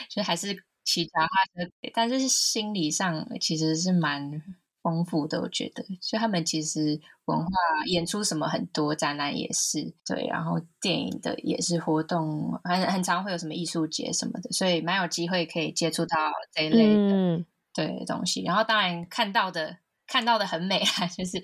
[0.09, 1.27] 就还是骑脚踏
[1.65, 4.41] 车，但是心理上其实是蛮
[4.87, 5.83] 丰富的，我觉得。
[5.99, 7.51] 所以他们其实文化
[7.87, 16.15] 演出什么很多，展览也是对，然后电影的也是活动，很很常会有什么艺术节什么的，所以蛮有机会可以接触到
[16.53, 18.43] 这一类的、嗯、对东西。
[18.43, 21.37] 然后当然看到的看到的很美啊， 就是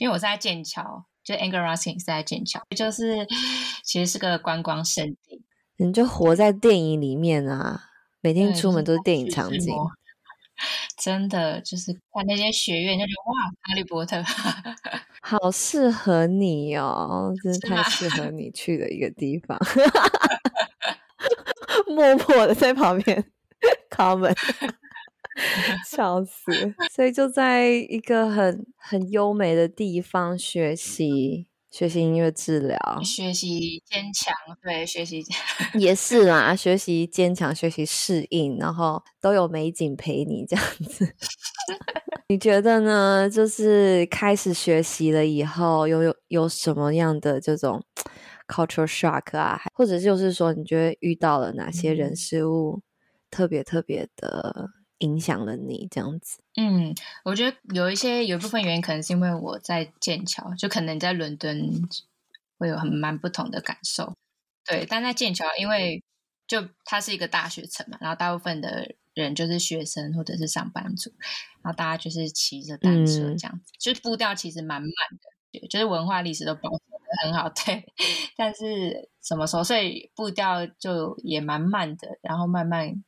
[0.00, 1.04] 因为我是在剑桥。
[1.24, 3.26] 就 Anglia Ruskin 是在剑桥，就是
[3.84, 5.44] 其实是个观光胜地。
[5.76, 7.82] 你就活在电影里面啊，
[8.22, 9.74] 每天出门都是电影场景。
[10.96, 14.22] 真的就是看那些学院，就觉得哇，哈利波特，
[15.22, 19.58] 好适合你哦，真是太适合你去的一个地方。
[21.88, 23.24] 默默的在旁边
[23.90, 24.36] comment。
[25.86, 26.74] 笑死！
[26.90, 35.22] 所以就在一个很很优美的地方学习，学习音乐治疗，学习坚强，对，学习
[35.74, 41.14] 也 是啦，学习坚强，学习适应，然后都有美景陪你这样子。
[42.30, 43.28] 你觉得呢？
[43.30, 47.82] 就是开始学习了以后，有有有什么样的这种
[48.46, 49.60] cultural shock 啊？
[49.74, 52.82] 或者就是说，你觉得遇到了哪些人事物
[53.30, 54.70] 特别特别的？
[54.98, 61.88] 影响了你这样子，嗯，我觉得有一些有一部分原因，可能是因为我在剑桥，就可能在伦敦
[62.58, 64.16] 会有很蛮不同的感受，
[64.64, 64.84] 对。
[64.84, 66.02] 但在剑桥，因为
[66.46, 71.12] 就它是一个大学城嘛，然后大部分的人就是学生或者是上班族，
[71.62, 74.90] 然后大家就是骑着单车这样子，嗯、就是步调其实蛮慢
[75.52, 77.84] 的，就是文化历史都保存得很好， 对。
[78.36, 83.04] 但是怎么说，所以步调就也蛮慢的，然后慢慢。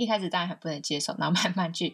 [0.00, 1.92] 一开始当然很不能接受，然后慢慢去，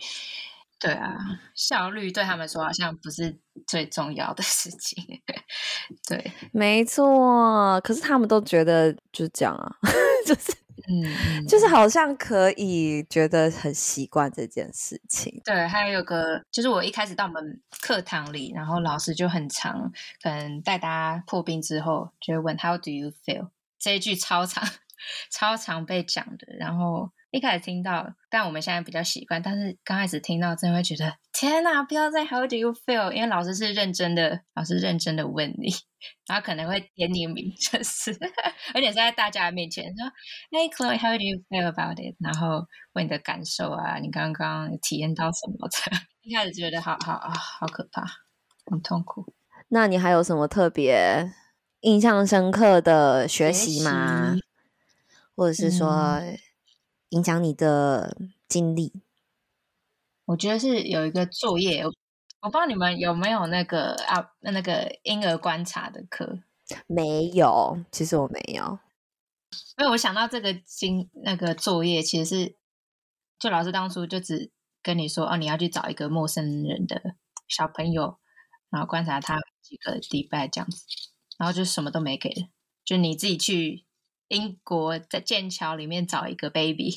[0.79, 1.16] 对啊，
[1.57, 5.03] 效率对他们说好像不是最重要的事情，
[6.09, 7.81] 对，没错。
[7.81, 9.77] 可是他们都觉得就是这样啊，
[10.25, 10.53] 就是
[10.88, 15.42] 嗯，就是好像可以觉得很习惯这件事情。
[15.45, 19.90] 对，还有个就是我一开始到我们课堂里，然后老师就很常
[20.23, 23.49] 可能带大家破冰之后，就会问 How do you feel？
[23.81, 24.62] 这一句超长、
[25.33, 27.11] 超常被讲的，然后。
[27.37, 29.42] 一开始听到，但我们现在比较习惯。
[29.42, 31.83] 但是刚开始听到，真的会觉得天哪！
[31.83, 33.12] 不要再 How do you feel？
[33.12, 35.68] 因为老师是认真的，老师认真的问你，
[36.27, 38.11] 然后可能会点你名，就是
[38.72, 40.11] 而且是在大家面前说
[40.51, 45.99] ：“Hey Chloe，How do you feel about it？” 然后问你的感受啊，你刚刚体验到什么的？
[46.25, 48.03] 一开始觉得好好啊好可怕，
[48.70, 49.35] 很痛苦。
[49.68, 51.31] 那你还有什么特别
[51.81, 54.37] 印象深刻的学习吗？
[55.37, 55.87] 或者是说？
[55.90, 56.38] 嗯
[57.11, 58.16] 影响你的
[58.49, 58.92] 经历，
[60.25, 61.90] 我觉得是有一个作业，我
[62.40, 66.40] 不知道你们有没有那个啊，那个婴儿观察的课？
[66.88, 68.81] 没有，其实我没有。
[69.79, 72.57] 因为我想到这个经那个作业，其实是
[73.38, 74.51] 就老师当初就只
[74.83, 77.14] 跟你说哦，你要去找一个陌生人的
[77.47, 78.19] 小朋友，
[78.69, 80.85] 然后观察他几个礼拜这样子，
[81.38, 82.49] 然后就什么都没给，
[82.85, 83.86] 就你自己去。
[84.29, 86.95] 英国在剑桥里面找一个 baby，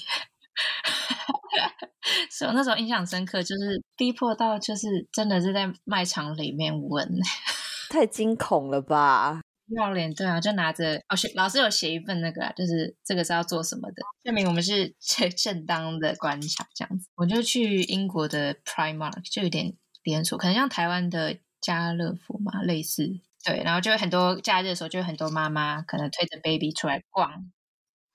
[2.32, 7.20] 所以那时候印象深刻，就是逼迫到就是真的是在卖场里面闻，
[7.89, 9.42] 太惊恐了吧？
[9.78, 17.08] 要脸，对啊，就拿着哦，老师有写一份那个，就是这个是要做什么的，证明我们是正正当的观察这样子。
[17.15, 23.20] 我就去英国的 Primark，就有点连锁，可能像台湾的家乐福嘛，类似。
[23.45, 27.32] 对，然后就会很多假日的时候，就会很多妈妈可能推着 baby 出来逛。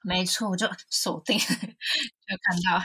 [0.03, 1.47] 没错，我就锁定，就
[2.43, 2.85] 看到。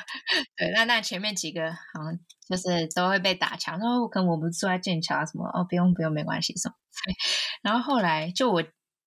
[0.57, 2.17] 对，那那前面几个好像
[2.49, 6.75] 就是都会被打枪，说可能我们住在剑桥啊什么，哦，不用不用，没关系什么。
[7.61, 8.63] 然后后来就我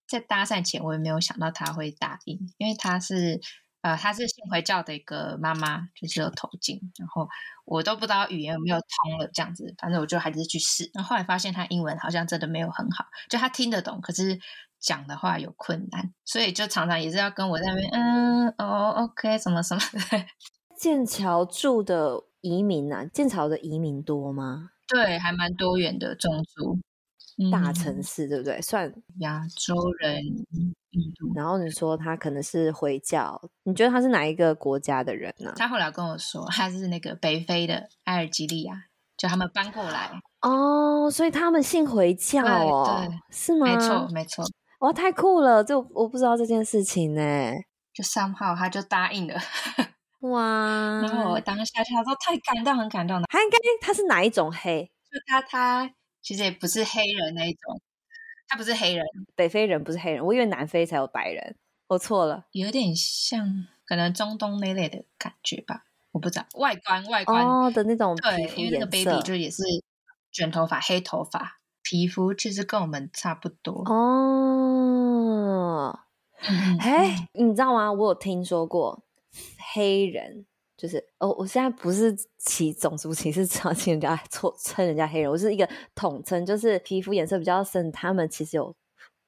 [0.07, 3.41] 在搭讪前，我也没有想到他会答应，因为他是。
[3.83, 7.29] 呃，她是信回教的一个妈妈，就是有头巾，然后
[7.65, 14.39] 我都不知道语言有没有通了这样子，反正我就还是去试，然后后来发现他英文好像真的没有很好，就他听得懂，可是
[14.81, 20.27] 讲的话有困难，所以就常常也是要跟我在那边，嗯，哦，OK，什么什么的。
[20.77, 24.71] 剑桥住的移民啊，剑桥的移民多吗？
[24.89, 26.79] 对，还蛮多元的种族。
[27.51, 28.61] 大城市对不对？
[28.61, 30.23] 算亚洲人，
[30.91, 31.33] 印度。
[31.35, 35.53] 然后你说他可能是回教，你觉得他是哪一个国家的人呢？
[35.57, 38.85] 他后来跟我说，他是那个北非的埃尔及利亚，
[39.17, 40.11] 就他们搬过来
[40.43, 43.67] 哦，所以他们信回教哦，是吗？
[43.67, 44.45] 没错，没错。
[44.81, 45.63] 哇，太酷了！
[45.65, 47.53] 就我不知道这件事情呢，
[47.95, 49.35] 就三号他就答应了，
[50.21, 51.01] 哇！
[51.03, 53.27] 然后我当下他说太感动，很感动的。
[53.31, 54.91] 他应该他是哪一种黑？
[55.11, 55.91] 就他他。
[56.23, 57.81] 其实也不是黑人那一种，
[58.49, 59.05] 他不是黑人，
[59.35, 61.57] 北非人不是黑人，我以为南非才有白人，
[61.89, 69.63] 我错了，有点像可能中东那类的感觉吧，我不知道外观外观哦的那种，对，因为那个 baby 就也是
[70.31, 75.99] 卷头发黑头发，皮肤其实跟我们差不多哦。
[76.81, 77.93] 哎，你知道吗？
[77.93, 79.05] 我有听说过
[79.75, 80.47] 黑人。
[80.83, 88.75] 就是哦，我现在不是起种族歧视， 称人家错称人家黑人，我是一个统称，就是皮肤颜色比较深，他们其实有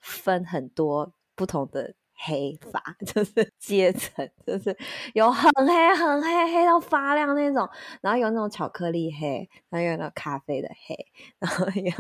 [0.01, 4.77] 分很多不同的黑发， 就是阶层，就是
[5.13, 10.97] 有很黑很黑黑到发亮那种，然后有那种巧克力黑，然后有那咖啡的黑，
[11.39, 11.93] 然后有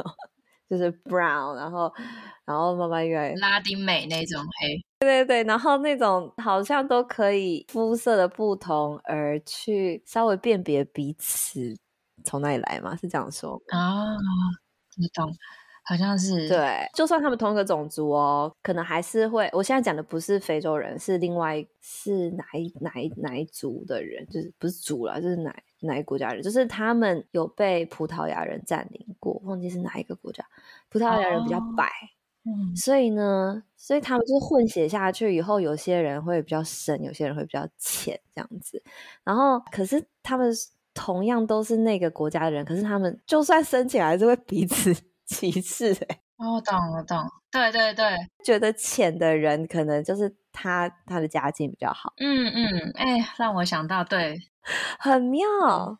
[0.78, 1.92] 就是 brown，然后
[2.44, 4.84] 然后慢慢越来越拉丁美那种黑。
[5.00, 11.76] 对对对，然后那种好像都可以肤色的不同而去稍微辨别彼此
[12.24, 14.16] 从哪里来嘛，是这样说啊？
[14.96, 15.30] 你懂，
[15.82, 19.50] 好像是对，就算他们同一个种族哦，可能还是会。
[19.52, 30.44] 我现在讲的不是非洲人，是另外是哪一哪一哪一族的人，就是不是族了，就是哪哪一国家人，就是他们有被葡萄牙人占领过，忘记是哪一个国家，
[30.88, 31.86] 葡萄牙人比较白。
[31.86, 32.12] 哦
[32.46, 38.82] 嗯，所以呢，所以他们就是混血下去以后，有些人会比较深，有些人会比较浅，这样子。
[39.24, 40.52] 然后，可是他们
[40.92, 44.94] 同样都是那个国家的人，可是他们就算生起来，还是会彼此
[45.24, 46.04] 歧视、欸。
[46.10, 47.18] 哎，我懂，我懂。
[47.50, 48.04] 对对对，
[48.44, 52.12] 觉得浅的人可能就是他他的家境比较好。
[52.18, 54.38] 嗯嗯，哎、欸，让我想到，对。
[54.98, 55.42] 很妙。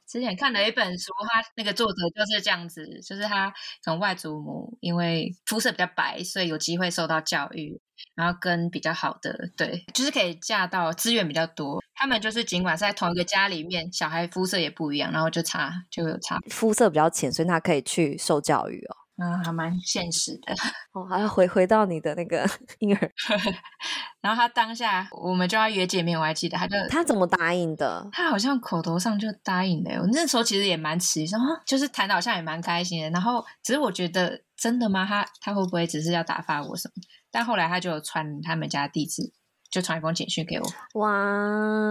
[0.07, 3.51] 之前看了一本书，他那个作者就是这样子，就是他
[3.83, 7.81] 可能外祖母因为肤色比较白，所以有机会受到教育，
[8.15, 11.83] 然后跟比较好的，对，就是可以嫁到资源比较多。
[11.95, 18.97] 他们就是尽管是在同一个家里面，小孩肤色也不一样，然后就差就有差，肤色比较浅，所以他可以去受教育哦。
[19.17, 20.53] 嗯，还蛮现实的。
[20.93, 22.45] 哦，还要回回到你的那个
[22.81, 23.13] 婴儿。
[24.21, 28.09] 然后他当下我们就要约见面，我还记得，他就他怎么答应的？
[28.11, 29.95] 他好像口头上就答应的。
[30.01, 33.11] 我那时候其实也蛮迟疑，说就是谈的好像也蛮开心的。
[33.11, 35.07] 然后只是我觉得真的吗？
[35.07, 37.03] 他他会不会只是要打发我什么？
[37.31, 39.33] 但后来他就有传他们家地址，
[39.71, 40.67] 就传一封简讯给我。
[41.01, 41.09] 哇！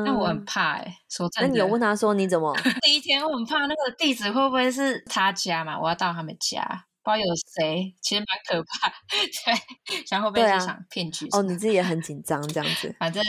[0.06, 1.48] 那我很怕哎、欸，说真的。
[1.48, 2.54] 那你有问他说你怎么？
[2.82, 5.80] 第一天我很怕那个地址会不会是他家嘛？
[5.80, 6.86] 我要到他们家。
[7.04, 8.90] 不知道有谁，其实蛮可怕。
[9.12, 11.28] 对，想会不会是场骗局？
[11.32, 12.96] 哦，你自己也很紧张这样子。
[12.98, 13.22] 反正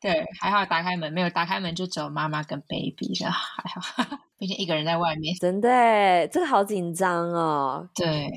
[0.00, 4.18] 对，还好打开门没有打开门，就只有妈妈跟 baby 了，还好。
[4.38, 7.88] 毕竟一个人在外面，真的，这个好紧张哦。
[7.94, 8.28] 对，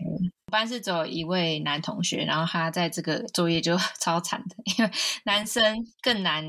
[0.48, 4.92] 我班是只有一位男同学，然后他在这个作业就 超惨的，因为
[5.26, 6.46] 男生更难。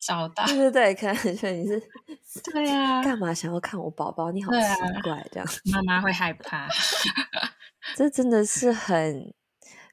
[0.00, 1.80] 找到对对对，可能觉得你是
[2.50, 4.32] 对啊，干嘛想要看我宝宝？
[4.32, 4.58] 你好奇
[5.02, 6.66] 怪，这样妈妈会害怕。
[7.94, 9.34] 这真的是很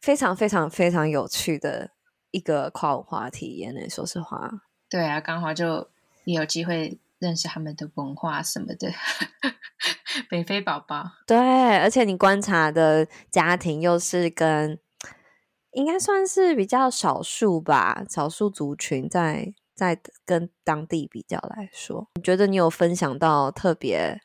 [0.01, 1.91] 非常非常非常有趣的
[2.31, 3.89] 一个跨文化体验呢。
[3.89, 4.49] 说实话，
[4.89, 5.89] 对啊，刚好就
[6.23, 8.91] 也有机会认识他们的文化什么的。
[10.29, 11.37] 北非宝宝，对，
[11.77, 14.79] 而且你观察的家庭又是跟
[15.71, 19.53] 应该算是比较少数吧，少数族群在。
[19.77, 24.19] 在跟当地比较来说，你觉得你有分享到特别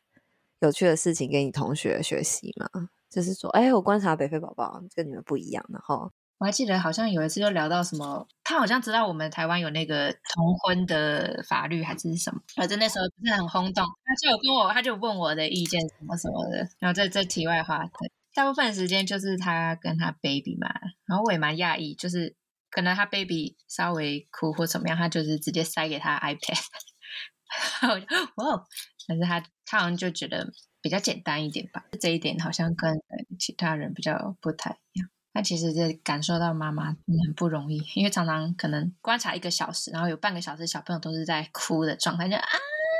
[0.60, 2.88] 有趣的事情给你同学学习吗？
[3.10, 5.62] 就是说，哎，我观察北非宝宝跟你们不一样。
[5.68, 13.84] 然后我还记得好像有一次就聊到什么，他好像知道我们台湾有那个同婚的法律还是什么，反正那时候不是很轰动。
[13.84, 16.66] 他就有跟我，他就问我的意见什么什么的。
[16.78, 20.68] 然后在这题外话，对，大部分时间就是他跟他 baby 嘛，
[21.05, 22.34] 然后我也蛮讶异，就是。
[22.73, 26.64] 可能他 baby 稍微哭或怎么样，他就是直接塞给他 iPad，
[28.37, 28.64] 哇！
[29.07, 30.51] 但是他他好像就觉得
[30.81, 32.97] 比较简单一点吧，这一点好像跟
[33.39, 35.09] 其他人比较不太一样。
[35.35, 42.49] 那其实就感受到妈妈很不容易，因为常常可能观察一个小时，然后有半个小时小朋友都是在哭的状态，就啊，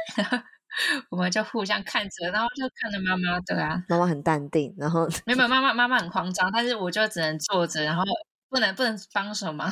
[1.09, 8.03] 我们就互相看着，然后就看着妈妈，对啊，妈妈很淡定，然后没有妈妈妈妈很慌张，但是我就只能坐着，然后。
[8.53, 9.64] 不能不能帮什么，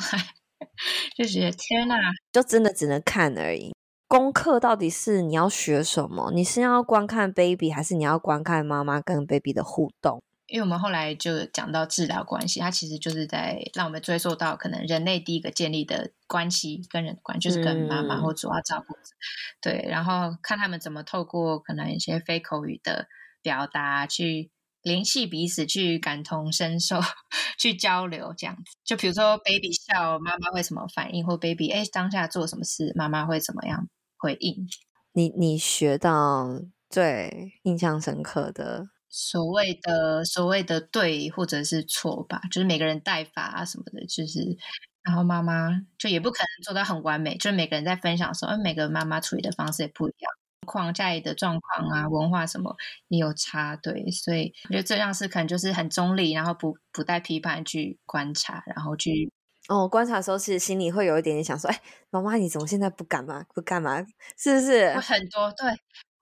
[1.15, 1.95] 就觉得天哪，
[2.31, 3.71] 就真的只能看而已。
[4.07, 6.31] 功课到底是你要学什么？
[6.33, 10.23] 你是要观看 baby，还是你要观看妈妈跟 baby 的互动？
[10.47, 18.99] 因为我们后来就讲到治疗关系，它其实就是在让我们追溯到可能人类第一个建立的关系跟人的关，就是跟妈妈或主要照顾者。
[18.99, 19.21] 嗯、
[19.61, 23.07] 对，然后看他们怎么透过可能一些非口语的
[23.41, 24.51] 表达去
[24.83, 26.99] 联系彼此，去感同身受，
[27.59, 28.63] 去交流这样子。
[28.83, 34.67] 就比如说 baby 笑，妈妈会什么反应，或 baby 哎当下做什么事，妈妈会怎么样回应？
[35.13, 36.47] 你你学到
[36.89, 38.87] 最印象深刻的？
[39.13, 44.57] 所谓的所谓的对或者是错吧，就是每个人带法啊什么的，就是
[45.03, 50.31] 然后妈妈就也不可能做到很完美，就是每个人在分享的时候，每个妈妈处理的方式也不一样，
[50.65, 52.75] 框架里的状况啊、文化什么
[53.07, 59.31] 也有差，对，所以我觉得这样是可能就是很中立，然后不不带批判去观察，然后去
[59.67, 64.05] 哦观察的时候，其实心里会有一点点想说，哎，妈妈你怎么现在不干嘛不干嘛？
[64.37, 64.93] 是不是？
[64.95, 65.69] 会很多对。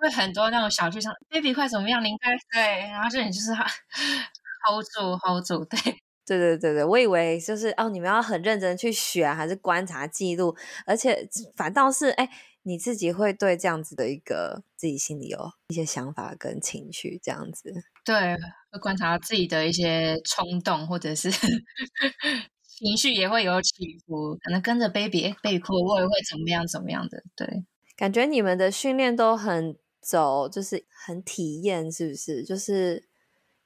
[0.02, 2.02] 会很多那种小剧场，baby 快怎么样？
[2.02, 3.66] 你应该对，然后这里就是他
[4.66, 5.78] hold 住，hold 住， 对，
[6.26, 11.28] 对对对对，我以为就是哦，你们要很认真去学，还是观察记录，而且
[11.58, 12.30] 反倒是哎，
[12.64, 17.74] 你自己会对这样子的一个自己心里有一些想法跟情绪，这样子，
[18.06, 18.36] 对，
[18.72, 21.30] 会观察自己的一些冲动，或者是
[22.64, 29.78] 情绪也会有起伏，可能跟着 baby，哎，baby 哭，我也会怎么样怎么样的，对，感觉你们的训练都很。
[30.02, 32.42] 走就是很体验，是不是？
[32.42, 33.09] 就是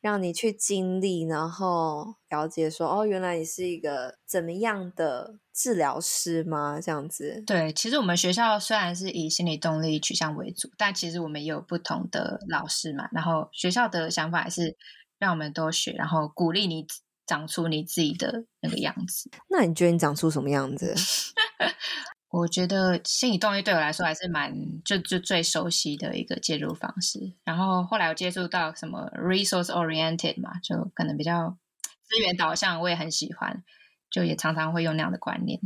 [0.03, 6.77] 让你去经历，然后了解说，哦，原来你是一个怎么样的治疗师吗？
[6.83, 7.41] 这样子。
[7.47, 13.07] 对，其实我们学校虽然是以心理动力取向为主，但其实我们也有不同的老师嘛。
[13.13, 14.75] 然后学校的想法是
[15.17, 16.85] 让我们多学，然后鼓励你
[17.25, 19.31] 长出你自己的那个样子。
[19.49, 20.93] 那你觉得你长出什么样子？
[22.33, 24.51] 我觉得心理动力对我来说还是蛮
[24.83, 27.31] 就就最熟悉的一个介入方式。
[27.43, 31.55] 然后后来我接触到什么 resource oriented 嘛，就可能比较
[32.01, 33.63] 资源导向，我也很喜欢，
[34.09, 35.59] 就也常常会用那样的观念。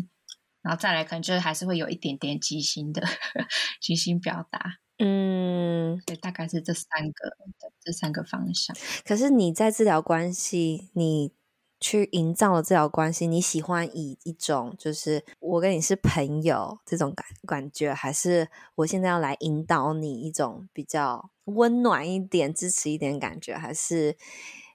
[0.62, 3.02] 然后再来，可能就是还是会有一点点即兴的
[3.80, 4.80] 即兴表达。
[4.98, 7.38] 嗯，所以大概是这三个
[7.82, 8.76] 这三个方向。
[9.06, 11.32] 可是你在治疗关系，你。
[11.80, 24.18] 去营造了治疗关系，你喜欢以一种就是我跟你是朋友这种感感觉，还是我现在要来引导你一种比较温暖一点、支持一点感觉，还是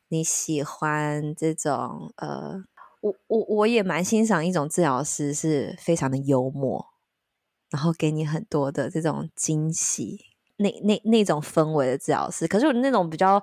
[0.08, 2.62] 你喜欢这种呃，
[3.00, 6.86] 我我我也蛮欣赏一种治疗师是非常的幽默，
[7.70, 10.20] 然后给你很多的这种惊喜，
[10.58, 13.42] 那那那种氛围的治疗师，可是我那种比较。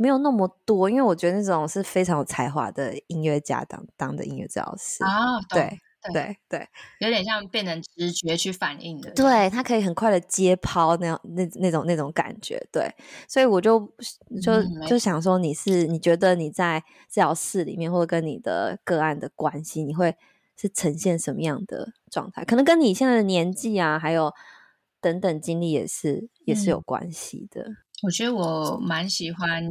[0.00, 5.78] 没有那么多，因为我觉得那种是非常有才华的音乐家当当的音乐治疗师啊，对
[6.14, 6.66] 对对，
[7.00, 9.62] 有点像变成直觉去反应的，对，他。
[9.62, 12.92] 可以很快的接抛那样那那种那种感觉，对，
[13.28, 13.78] 所以我就
[14.42, 20.16] 就、嗯、就想说，你是你觉得你在治疗室里面或者跟你的个案的关系，你会
[20.56, 22.44] 是呈现什么样的状态？
[22.44, 24.32] 可能跟你现在的年纪啊，还有
[25.00, 27.66] 等等经历也是也是有关系的。
[28.02, 29.62] 嗯我觉得我蛮喜欢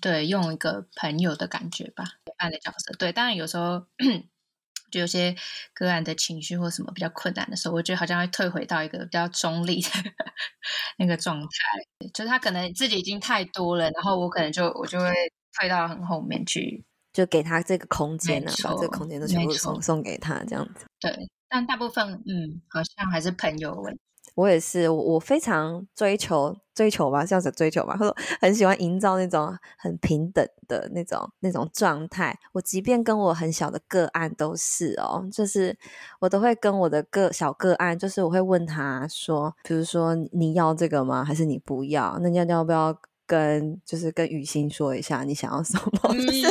[0.00, 2.92] 对用一个朋友的感觉吧，陪伴的角色。
[2.98, 3.86] 对，当然有时候
[4.90, 5.34] 就有些
[5.72, 9.88] 个案的情绪或什么比较困难的时候，我觉得好像会退回到一个比较中立的
[10.98, 15.10] 那个状态，就是他可能自己已经太多了，然后我可能就我就会
[15.58, 20.86] 退到很后面去，就给他这个空间呢，把这个空间都全部送送给他这样子。
[21.00, 21.12] 对，
[21.48, 24.00] 但大部分嗯，好像还是朋友问题。
[24.34, 27.98] 我也是，我我非常追求追求吧，这样子追求吧。
[28.40, 32.38] 很喜欢营造那种很平等的那种那种状态。
[32.52, 35.76] 我即便跟我很小的个案都是哦，就是
[36.20, 41.24] 我都会跟我的个小个案，就是我会问他说，比如说你要这个吗？
[41.24, 42.18] 还是你不要？
[42.22, 46.14] 那你要要不要跟就是跟雨欣说一下你想要什么？
[46.14, 46.46] 嗯、 就是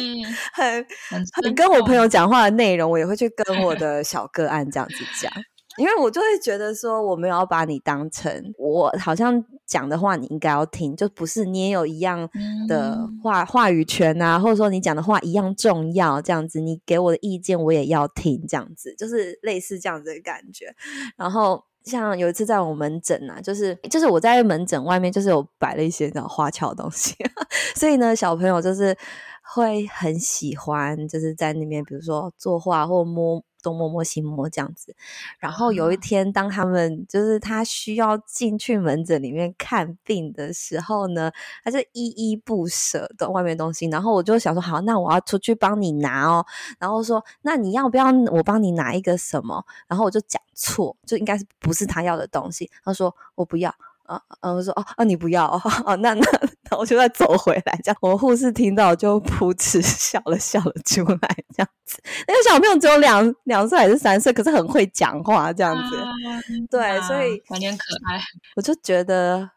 [0.53, 5.31] 很很，很跟我朋友讲话的内容，我也会去跟我的小个案这样子讲。
[5.77, 12.27] 因为我就会觉得说，我没有要把你当成我好像讲的话，你应该要听，就不是你也有一样
[12.67, 20.75] 的话话语权啊，或者说你讲的话一样重要，这样子，你给我的意见我也要听，这样子，就是类似这样子的感觉。
[21.15, 27.15] 然后像有一次在我门诊啊，就是就是我在门诊外面就是有摆了一些那种花俏的东西，
[27.75, 28.97] 所以呢，小朋友就是
[29.55, 33.41] 会很喜欢，就是在那边比如说作画或摸。
[33.61, 34.95] 东摸摸西摸这样子。
[35.39, 41.31] 然后有一天，当他们就是他需要进去门诊里面看病的时候呢，
[41.63, 43.87] 他就依依不舍的外面东西。
[43.87, 46.45] 然后我就想说，好，那我要出去帮你拿哦。
[46.79, 49.65] 然后说，那你要不要我帮你拿一个什么？
[49.87, 52.69] 然后我就讲错，就应该是不是他要的东西。
[52.83, 53.73] 他说我不要。
[54.09, 56.27] 啊，啊，我说哦，啊，你不要哦，哦，那那，
[56.71, 62.01] 那我就再走回来，这样，我护士听到就噗嗤 笑了笑了出来，这样子。
[62.27, 65.97] 那个小朋友只有两两岁还是三岁，可是很会讲话，这样子。
[65.97, 66.11] 啊、
[66.69, 68.19] 对，所以有点可爱。
[68.55, 69.51] 我就觉得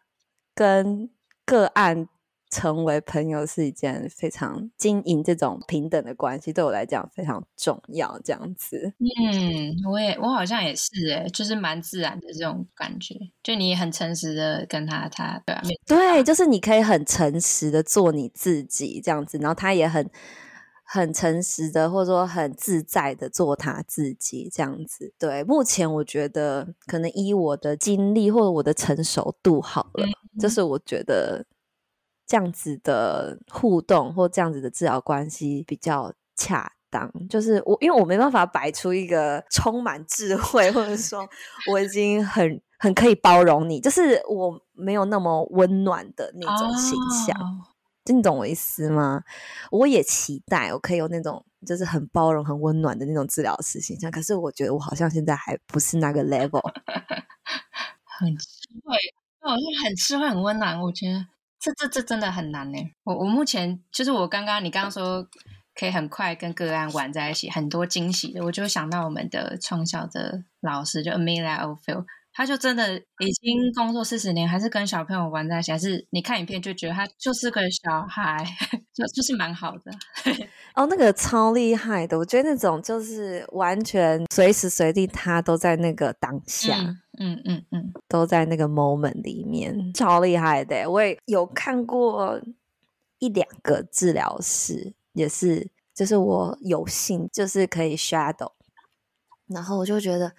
[0.55, 1.09] 跟
[1.47, 2.09] 个案。
[2.53, 8.21] 成为朋友是一件非常经营这种平等的关系，对我来讲非常重要。
[8.23, 13.15] 这样子，嗯，我也我好像也是诶，就是蛮自然的这种感觉。
[13.43, 20.11] 就你很诚实的跟他，他对啊，对，就是你可以很诚实的做你自己这样子，然后他也很
[20.85, 25.15] 很诚实的或者说很自在的做他自己这样子。
[25.19, 31.47] 对，目前我觉得可能依我的经历或者我的成熟度好了，嗯、就是我觉得。
[32.27, 41.27] 这样子的互动或这样子的治疗关系比较恰当，就是我因为我没办法摆出一个充满智慧，或者说
[41.73, 47.35] 我已经很很可以包容你，就是我没有那么温暖的那种形象，
[48.05, 48.25] 听、oh.
[48.25, 49.23] 懂我意思吗？
[49.71, 56.61] 我也期待我可以有那种就是很包容、很温暖的那种治疗师形象，可是我觉得我好像现在还不是那个 level，
[58.05, 58.47] 很智
[58.85, 58.97] 慧，
[59.41, 61.27] 我是很智慧、很温暖，我觉得。
[61.63, 62.79] 这这这真的很难呢。
[63.05, 65.25] 我我目前就是我刚刚你刚刚说
[65.75, 72.05] 可以很快跟个案玩在一起，很多惊喜的，我就想到我们的创校的老师就 Amelia Oldfield。
[72.35, 78.43] 他就真的已经工作四十年，还是跟小朋友玩在一起，还是你看影片就觉得他就是个小孩，
[78.95, 79.93] 就就是蛮好的。
[80.75, 90.91] 哦，那个超厉害的，我觉得那种就是完全随时随地他都在那个当下，嗯嗯嗯，嗯，都在那个 moment 里面，超厉害的。
[90.91, 92.41] 我也有看过
[93.19, 98.53] 一两个治疗师，也是，就是我有幸就是可以 shadow，
[99.47, 100.33] 然后我就觉得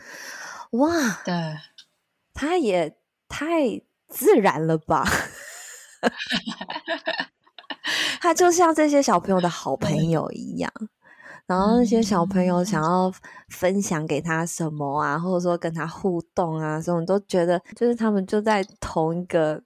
[0.72, 1.34] 哇，对。
[2.36, 2.98] 他也
[3.30, 5.06] 太自然了吧！
[8.24, 10.72] 他就像这些小朋友的好朋友一样，
[11.46, 13.12] 然后那些小朋友想要
[13.50, 19.62] 分享给他什么啊，或者说跟他互动啊，什么都觉得就是他们就在同一个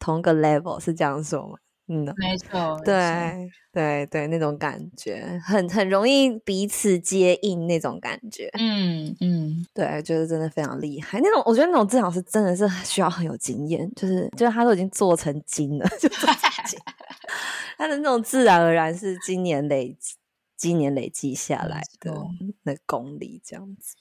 [0.00, 1.56] 同一个 level，是这样说吗？
[1.86, 11.20] 嗯，没错，对对对，那种感觉很很容易彼此接应那种感觉，嗯嗯，对，就是真的非常厉害。
[11.22, 16.78] 那种我觉得那种治疗师真的是需要很有经验，就是就是他都已经做成精了， 就做成精
[17.76, 19.94] 他的那种自然而然是今年累
[20.56, 22.14] 积年累积下来的
[22.62, 23.96] 那功力，这样子。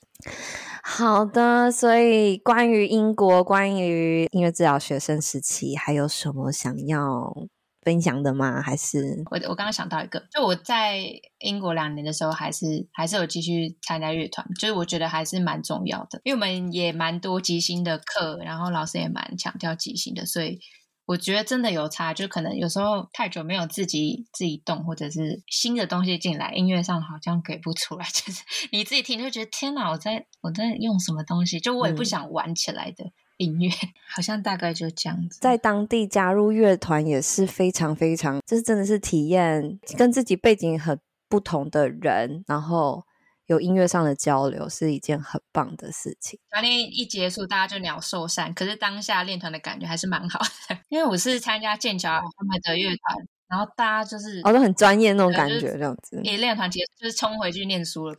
[0.83, 7.35] 好的，所以关于英国，关于音乐治疗学生时期，还有什么想要
[7.83, 8.61] 分享的吗？
[8.61, 10.99] 还是我我刚刚想到一个，就我在
[11.39, 20.59] 英国两年的时候，还是还是有继续参加乐团，就是我觉得还是蛮重要的，因为我们也蛮多即兴的课，然后老师也蛮强调即兴的，所以
[21.05, 33.03] 我觉得真的有差，就可能有时候太久没有自己自己动，或者是新的东西进来，音乐上好像给不出来， 就是你自己听就觉得天哪，我在我在用什么东西，就我也不想玩起来的。
[33.03, 33.69] 嗯音乐
[34.09, 43.03] 好像大概就这样子，在当地加入乐团也是非常非常，就是真的是体验跟自己背景很不同的人，然后
[43.47, 46.39] 有音乐上的交流，是一件很棒的事情。
[46.49, 56.21] 团练一结束，大家就鸟兽散，可是当下练团的感觉还是蛮好的，因为我是参加剑桥他们的乐团，然后大家就是哦都很专业那种感觉，这样子。
[56.23, 58.15] 你练团结束就是冲回去念书了，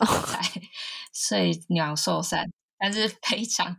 [1.13, 3.77] 所以鸟兽散，但是非常。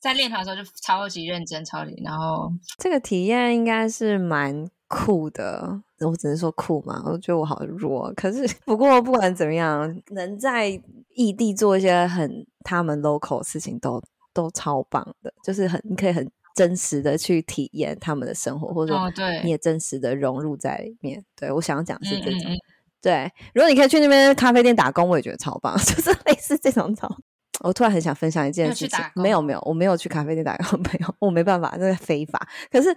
[0.00, 5.82] 在练团的时候就超级认真，超级，然后这个体验应该是蛮酷的。
[6.00, 8.10] 我只能说酷嘛，我觉得我好弱。
[8.16, 10.68] 可是不过不管怎么样，能在
[11.14, 14.00] 异地做一些很他们 local 的事情都，
[14.32, 15.30] 都都超棒的。
[15.44, 19.12] 就是很你可以很真实的去体验他们的生活，或者说
[19.44, 21.22] 你也真实的融入在里面。
[21.36, 22.40] 对，我想要讲是这种。
[22.40, 22.58] 嗯嗯嗯
[23.02, 27.06] 对，如果你可以去那边咖啡店打工，我也觉得超棒， 就是类似这种超。
[27.60, 32.48] 我突然很想分享一件事情，没有没有，我没有去咖啡店打工， 没有，我没办法，那是非法。
[32.70, 32.88] 可是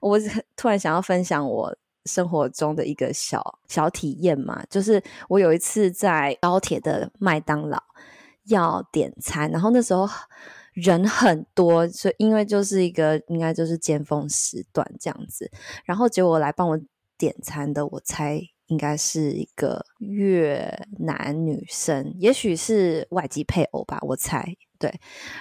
[0.00, 0.18] 我
[0.56, 7.82] 突然想要分享我生活中的一个小小体验嘛，就是我有一次在高铁的麦当劳
[8.44, 10.08] 要点餐，然后那时候
[10.72, 15.50] 人很多，所以因为就是一个应该就是尖峰时段这样子，
[15.84, 16.78] 然后结果来帮我
[17.16, 18.51] 点餐的，我猜。
[18.72, 20.66] 应该是一个越
[20.98, 24.42] 南女生，也许是外籍配偶吧，我猜。
[24.78, 24.92] 对，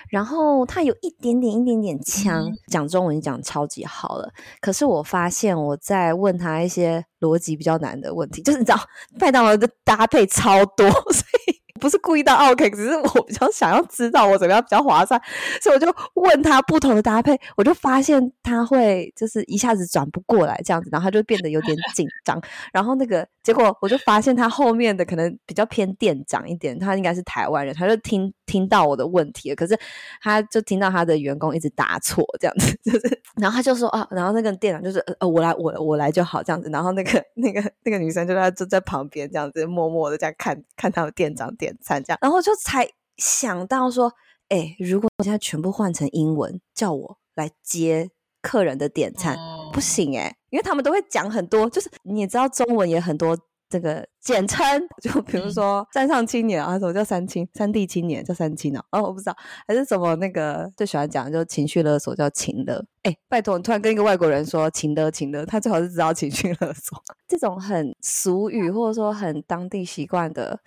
[0.10, 4.30] 然后他有一点点、一点点腔，讲中文讲超级好了。
[4.60, 8.78] 可是我发现我在问他一些逻辑比较难的问题，就是你知道
[9.20, 11.61] 麦当劳的搭配超多， 所以。
[11.80, 15.20] 不是故意到 OK，只是我比较想要知道我怎么样比较划算，
[15.62, 22.42] 所以我就问他不同的搭配，我就发现他会就是一下子转不过来这样子，然后他就变得有点紧张，
[22.74, 29.78] 然后那个结果我就发现他后面的可能比较偏店长一点，他应该是台湾人，他就听听到我的问题了，可是
[30.22, 41.76] 他就听到他的员工一直答错这样子， 就是然后他就说啊，然后那个店长就是呃我来我我来就好这样子，然后那个那个那个女生就在就在旁边这样子默默的这样看看他们店长点。
[41.82, 42.88] 餐这样，然后就才
[43.18, 44.12] 想到说，
[44.50, 48.10] 哎，如果我现在全部换成英文，叫我来接
[48.42, 53.38] 客人的点餐，哦、不行哎，因为他们都会讲很多，就是你也知道中文也很多
[53.72, 54.62] 这个简称，
[55.02, 67.02] 就比如说山上青年啊，什么叫三青，三地青年叫三青哦，哦，我不知道，还是什么那个最喜欢讲的就情绪勒索叫情勒，哎，拜托你突然跟一个外国人说情勒情勒，他最好是知道情绪勒索。
[67.30, 70.60] 这种很俗语或者说很当地习惯的。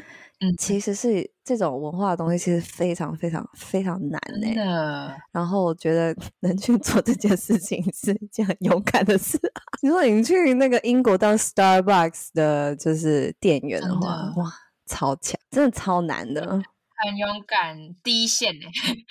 [0.45, 4.55] 嗯，其实是这种文化的东西，其实非常非常非常难呢。
[4.55, 9.39] 的然后我觉得 能去做这件事情是一件很勇敢的事。
[9.83, 14.53] 你说你去那个英国当 Starbucks 的，就是店员的话，的哇，
[14.87, 16.63] 超强，真的超难的。
[16.97, 18.67] 很勇敢，第一线呢，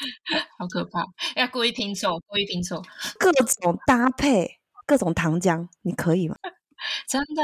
[0.58, 1.04] 好可怕！
[1.36, 2.82] 要故意拼错，故意拼错，
[3.20, 6.36] 各种搭配，各种糖浆，你可以吗？
[7.08, 7.44] 真的。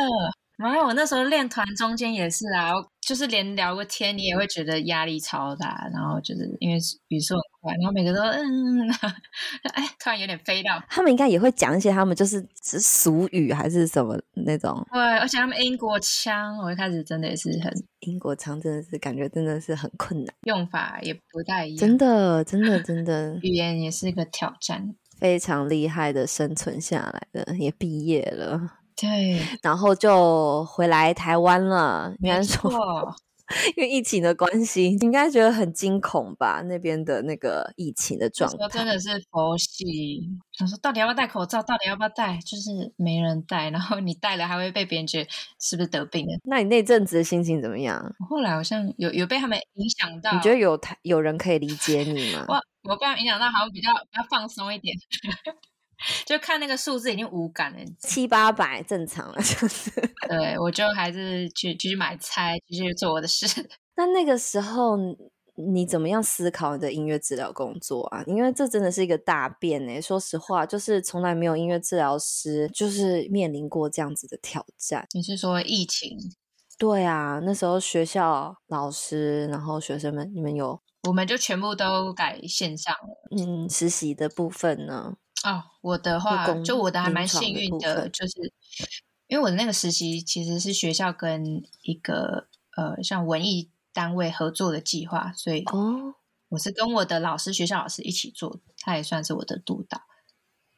[0.60, 5.90] 然后我那时候练团中间也是啊，就是连聊个天，你也会觉得压力超大。
[5.94, 8.90] 然后就是因为语速很快，然后每个都嗯，
[9.74, 10.84] 哎，突然有点飞到。
[10.90, 14.86] 他们应该也会讲一些他们就是是俗语还是什么那种。
[14.92, 21.78] 对，而且他们英国腔，我一开始真的也是很英国腔，真的是感觉真的是很困难，用法也不太一样。
[21.80, 24.94] 真的，真的，真的，语言也是一个挑战。
[25.18, 28.79] 非常厉害的生存下来的，也毕业了。
[29.00, 32.14] 对， 然后就回来台湾了。
[32.20, 33.16] 应该说，错
[33.76, 36.62] 因为疫情的关系，应该觉得很惊恐吧？
[36.68, 40.30] 那边的那个疫情的状态，真的是佛系。
[40.52, 41.64] 想说，到底要不要戴口罩？
[41.64, 42.38] 到底要不要戴？
[42.46, 45.30] 就是没人戴，然后你戴了还会被别人觉得
[45.60, 46.38] 是不是得病了？
[46.44, 48.14] 那你那阵子的心情怎么样？
[48.30, 50.32] 后来好像有有被他们影响到。
[50.32, 52.46] 你觉得有有人可以理解你吗？
[52.50, 54.96] 我我被他们影响到，好像比较比较放松一点。
[56.26, 59.92] 就看那个数字已经无感了，七八百正常了，就是。
[60.30, 63.46] 对，我就还是去继续买菜，继续做我的事。
[63.96, 64.98] 那那个时候
[65.56, 68.24] 你怎么样思考你的音乐治疗工作啊？
[68.28, 70.00] 因为这真的是一个大变诶。
[70.02, 75.06] 说实话，就是从来没有音乐治疗师就是面临过这样子的挑战。
[75.12, 76.18] 你是说疫情？
[76.78, 80.82] 对啊，那时候学校老师，然后学生们，你们有？
[81.08, 83.36] 我们就全部都改线上了。
[83.38, 85.16] 嗯，实习的部分呢？
[85.44, 88.54] 哦，我的话，就我的还蛮幸运的，的就是
[89.28, 96.16] 因为我的那个实习其实是学校跟一个呃像文艺单位合作的计划，所以哦，
[96.50, 100.02] 我是跟我的老师，学校老师一起做，他也算是我的督导。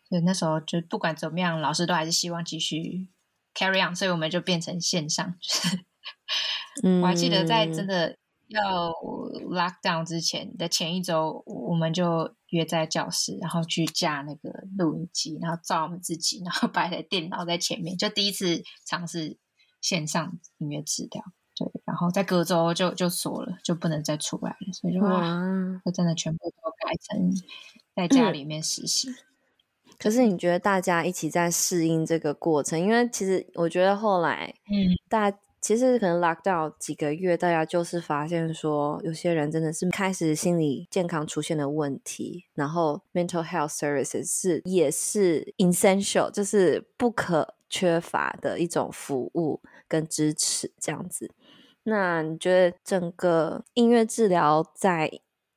[0.08, 3.08] 所以那时候就不管怎么样，老师都还是希望继续
[3.56, 5.36] carry on，所以我们就变成线上。
[6.84, 8.18] 嗯， 我还记得在真的。
[8.52, 8.92] 要
[9.50, 19.38] lock down 之前的前一周，我们就约在教室，然后去架那个录音机，然后照我们自己，然后摆台电脑在前面，就第一次尝试
[19.80, 21.24] 线上音乐治疗。
[21.56, 25.22] 对，然后在隔周就就锁了，就不能再出来了，所以就哇，
[25.86, 27.32] 就真的全部都改成
[27.96, 29.10] 在家里面实习。
[29.98, 32.80] 可是你觉得大家一起在适应这个过程？
[32.80, 35.32] 因为其实我觉得后来，嗯，大。
[35.62, 51.32] 其实可能 lock down 几个月，大家就是发现说，有些人真的是开始心理健康出现了问题，然后 mental health services 是也是 essential，就是不可缺乏的一种服务跟支持这样子。
[51.84, 55.12] 那你觉得整个音乐治疗在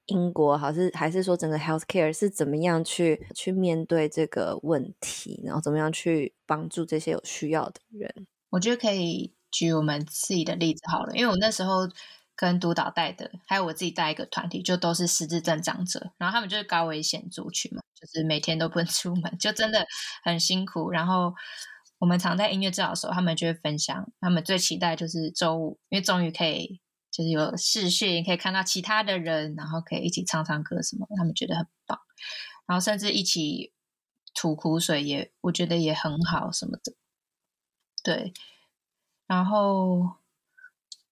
[0.06, 8.26] 英国，还是还是说整个 healthcare 是怎么样去去面对这个问题，然后怎么样去帮助这些有需要的人？
[8.50, 9.32] 我觉得可以。
[9.54, 11.88] 举我们自己的例子好了，因为我那时候
[12.34, 19.86] 跟督导带的，还有我自己带一个团体，就都是失智症长者，然后他们就是高危险族群嘛，就是每天都不能出门，就真的
[20.24, 20.90] 很辛苦。
[20.90, 21.32] 然后
[22.00, 26.80] 我们常在音乐治疗的时候，他们就会分享，他们最期待就是周五，因为终于可以
[27.12, 32.00] 就是有视讯，可以看到其他的人，然后可以一起唱唱歌什么，他们觉得很棒。
[32.66, 33.72] 然后甚至一起
[34.34, 36.94] 吐苦水也，我觉得也很好什么的，
[38.02, 38.32] 对。
[39.26, 40.16] 然后，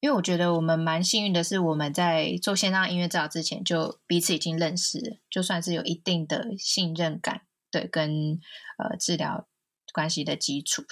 [0.01, 8.39] 因为我觉得我们蛮幸运的是，我们在做线上音乐治疗之前就彼此已经认识，就算是有一定的信任感，对，跟
[8.79, 9.47] 呃治疗
[9.93, 10.85] 关系的基础。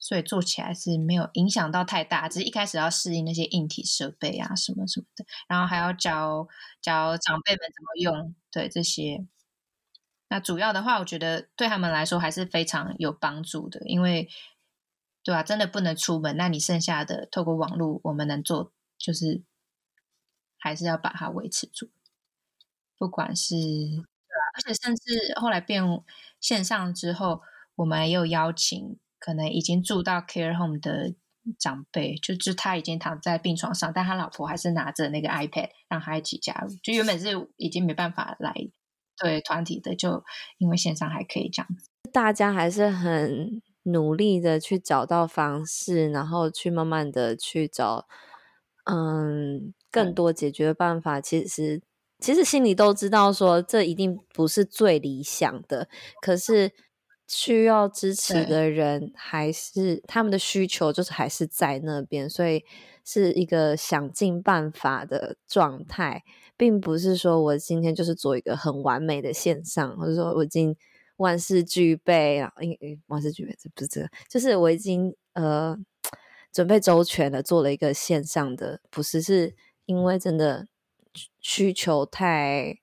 [0.00, 6.46] 所以做起来是没有影响到太大，只是一开始要适应那些硬体设备啊什么什么的，然后还要教
[6.80, 9.26] 教长辈们怎么用，对这些。
[10.28, 14.28] 那主要的话，我觉得对他们来说还是非常有帮助的，因为
[15.28, 19.42] 对啊，真的不能出门，那你剩下的透过网络，我们能做就是
[20.56, 21.90] 还是要把它维持住，
[22.96, 25.84] 不管是对啊，而且甚至后来变
[26.40, 27.42] 线上之后，
[27.74, 28.98] 我们也有邀请。
[29.20, 31.12] 可能已经住到 care home 的
[31.58, 36.72] 长辈，就就他已经躺在病床上，但他老婆还是拿着那个 iPad 让他一起加入。
[36.84, 38.54] 就原本是已经没办法来
[39.20, 40.24] 对团体的，就
[40.58, 41.90] 因为线上还可以这样子。
[42.12, 43.60] 大家还是很
[43.90, 48.06] 努力的去找到方式，然后去慢慢的去找，
[48.84, 51.20] 嗯，更多解决办法。
[51.20, 51.82] 其实
[52.18, 55.88] 其实心里都知道说这一定不是最理想的，
[56.20, 56.72] 可是。
[57.30, 62.64] 需要支持的人还是他们的需求，就是还是在那边，所以
[63.04, 66.22] 是一个想尽办法的状态，
[66.56, 70.74] 并不是说我今天就是做一个很完美的线上，或者说我已经
[71.18, 75.78] 万事俱备啊，因为万事俱备这不是这个，就是我已经呃
[76.52, 79.54] 准备周全了，做了一个线上的，不是是
[79.84, 80.66] 因为真的
[81.40, 82.78] 需求太。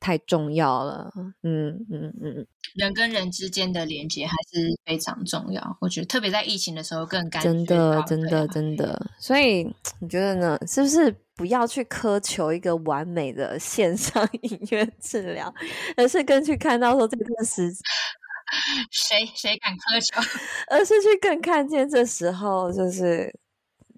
[0.00, 5.76] 太重要了，嗯嗯嗯，人跟人之间的连接还是非常重要。
[5.80, 9.06] 我觉得特别在疫情的时候更感真的真的真的。
[9.18, 9.62] 所以
[10.00, 10.58] 你觉得呢？
[10.66, 15.54] 是不是不要去苛求一个完美的线上 音乐治疗，
[15.96, 17.82] 而是更去看到说这段时间，
[18.90, 20.20] 谁谁敢苛求？
[20.68, 23.32] 而是去更看见这时候就是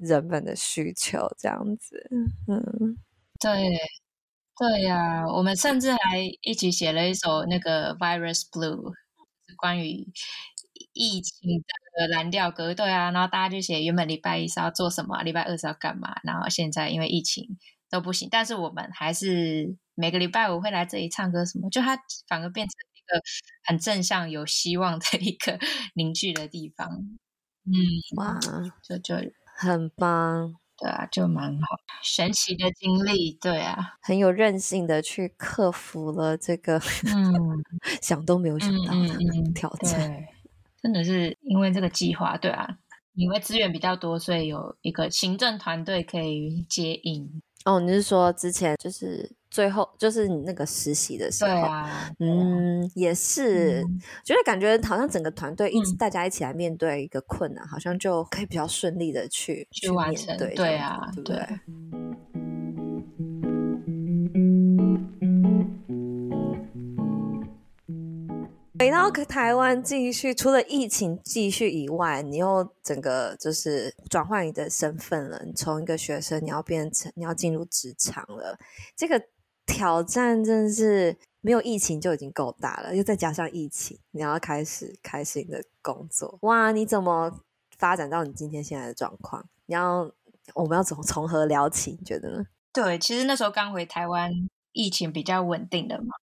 [0.00, 2.08] 人们的需求这样子。
[2.48, 2.96] 嗯，
[3.40, 3.78] 对。
[4.58, 8.90] 对呀、啊，我们甚至还一起写了一首那个《Virus Blue》，
[9.46, 10.06] 是关于
[10.92, 11.62] 疫情
[11.96, 12.74] 的蓝调歌。
[12.74, 17.58] 对啊，然后大家就写原本礼拜一是要做什么，礼拜二是要干嘛，然后现在因为疫情
[17.90, 21.98] 都不行，但是我们还是每个礼拜五会来这里唱歌什么，就它
[22.28, 23.20] 反而变成一个
[23.64, 25.58] 很正向、有希望的一个
[25.94, 26.88] 凝聚的地方。
[27.64, 27.72] 嗯，
[28.16, 28.38] 哇，
[28.82, 29.16] 就就
[29.56, 30.61] 很棒。
[30.82, 31.66] 对啊，就蛮好，
[32.02, 36.76] 神奇的经历，对啊，很有韧性的去克服了这个，
[37.06, 37.32] 嗯，
[38.02, 40.24] 想都没有想到的挑战，嗯嗯嗯，
[40.82, 42.68] 真的是因为这个计划，对啊，
[43.14, 47.40] 因为资源比较多，所以有一个行政团队可以接应。
[47.64, 51.50] 哦，你是说之前就是最后就是你那个实习的时候？
[51.60, 60.34] 啊，嗯，也是，嗯、觉得感觉好像整个团队一直、嗯、大家一起来面对一个困难，好像就可以比较顺利的去去完成。
[60.38, 61.36] 对，对啊，对不对？
[61.36, 61.58] 对
[68.78, 75.40] 回到台湾继续，除了疫情继续以外，你又整个就是转换你的身份了。
[75.46, 78.58] 你从一个学生，你要变成你要进入职场了。
[78.96, 79.22] 这个
[79.66, 86.38] 挑战真是没有疫情就已经够大了，又再加上疫情，你要开始开始你的工作。
[86.42, 87.40] 哇，你怎么
[87.78, 89.48] 发展到你今天现在的状况？
[89.66, 90.10] 你要
[90.54, 91.92] 我们要从从何聊起？
[91.98, 92.44] 你觉得呢？
[92.72, 94.32] 对，其实那时候刚回台湾，
[94.72, 96.14] 疫情比较稳定的嘛。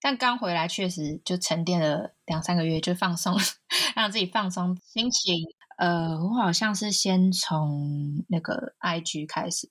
[0.00, 3.38] 但刚回来确实就沉淀了两三个月，就放松，
[3.96, 5.34] 让自己放松心情。
[5.78, 9.70] 呃，我好像是先从那个 IG 开始，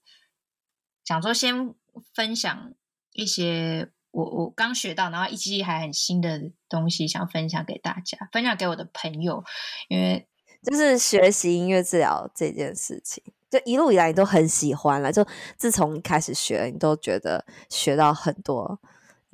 [1.06, 1.76] 想说先
[2.16, 2.74] 分享
[3.14, 9.44] 一些我我刚学到，然后一期还很新的东西，想分享给大家，分享给我的朋友，
[9.90, 10.28] 因为
[10.64, 15.26] 就是学习音乐治疗这件事情，就一路以来你都很喜欢了，就
[15.58, 18.80] 自从开始学，你都觉得学到很多。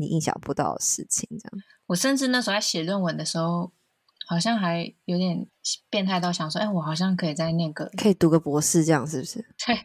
[0.02, 1.64] 你意想不到的事情，这样。
[1.88, 3.70] 我甚至那时候在写论文的时候，
[4.30, 5.44] 好像还有点
[5.90, 9.40] 变态到想说，哎，我好像可以再念个，可以读个博士，这样是不是？
[9.66, 9.76] 对，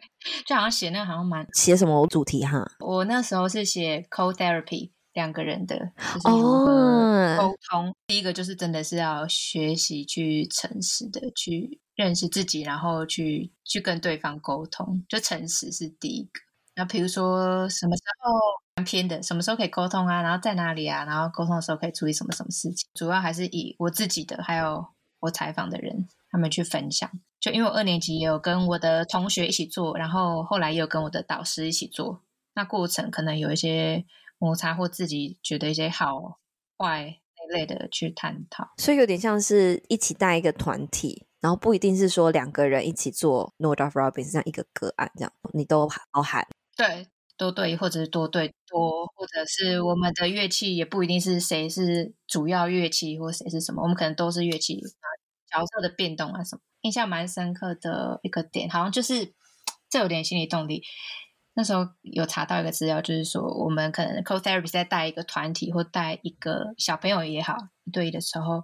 [0.45, 2.63] 就好像写那个好像蛮写什么主题哈。
[2.79, 5.75] 我那时候是写 co-therapy 两个人的，
[6.13, 7.85] 就是如何沟通。
[7.87, 7.95] Oh.
[8.05, 16.39] 第一个就是真的是要学习去诚实的去认识自己，然后去去跟对方沟通，就诚实是第一个。
[16.75, 18.31] 那比如说什么时候
[18.75, 18.85] 蛮？
[18.85, 20.21] 偏的，什么时候可以沟通啊？
[20.21, 21.05] 然后在哪里啊？
[21.05, 22.87] 然后沟通的时候可以处理什么什么事情？
[22.93, 24.85] 主要还是以我自己的，还有
[25.21, 27.09] 我采访的人他们去分享。
[27.39, 32.21] 就因为我二年级也有跟我的同学一起做，然后后来也有跟我的导师一起做。
[32.53, 34.05] 那过程可能有一些
[34.37, 36.39] 摩擦，或自己觉得一些好
[36.77, 38.73] 坏那类的去探讨。
[38.77, 41.25] 所以有点像是一起带一个团体。
[41.41, 46.43] 然后不一定是说两个人一起做 Northrop Robin 这样一个个案这样，你都包含。
[46.75, 47.07] 对，
[47.37, 54.81] 多对或者是多对多，或者是我们的乐器也不一定是谁是主要乐器或谁是什么，我们可能都是乐器，
[55.49, 56.61] 角色的变动啊什么。
[56.81, 59.33] 印象蛮深刻的一个点，好像就是
[59.89, 60.83] 这有点心理动力。
[61.57, 67.55] 那时候有查到一个资料，就是说我们可能 co-therapy 在带一个团体或带一个小朋友也好，
[67.85, 68.61] 一对的时候，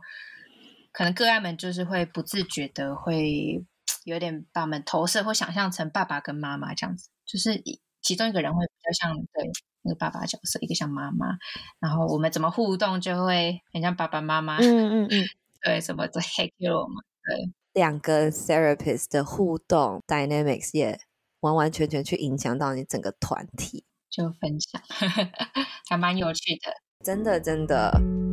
[0.91, 3.65] 可能个案们就是会不自觉的会
[4.03, 7.55] 有点把我们投射或想象成爸爸跟妈妈这样子，就是
[8.01, 9.49] 其中一个人会比较像对
[9.83, 11.37] 那个爸爸角色，一个像妈妈，
[11.79, 15.25] 然后我们怎么互动就会很像爸爸妈妈，嗯嗯嗯，
[15.63, 20.99] 对，什么 the head hero 嘛，对，两个 therapist 的互动 dynamics 也。
[21.41, 24.79] 完完全全去影响到你整个团体，就分享，
[25.89, 26.71] 还蛮有趣的，
[27.03, 28.30] 真的真的。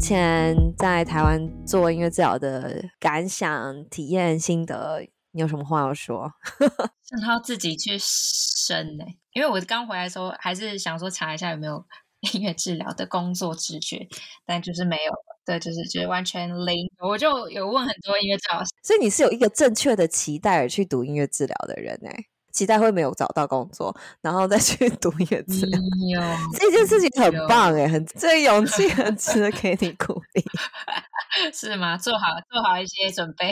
[0.00, 6.32] 前在台湾做音乐治疗的感想、体验、心得，你有什么话要说？
[7.10, 11.84] 让他自己去申呢、欸，因为我刚回来的时候，还是想说查一下有没有。
[12.34, 14.06] 音乐治疗的工作直觉，
[14.44, 16.86] 但就是没有，对，就是觉得完全零。
[16.98, 22.10] 我就有问很多音乐治疗师，所以你是有一个正确的期待而去读音乐治疗的人呢？
[22.50, 25.80] 期待会没有找到工作，然后再去 读音乐治疗，
[26.52, 30.44] 这件事情很棒哎，很这勇气很值得给你鼓励，
[31.52, 31.96] 是吗？
[31.96, 33.50] 做好做好一些准备，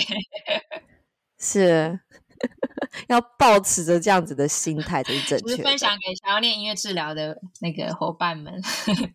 [1.38, 2.00] 是。
[3.08, 5.64] 要保持着这样子的心态才是正确的。
[5.64, 8.62] 分享给想要练音乐治疗的那个伙伴们。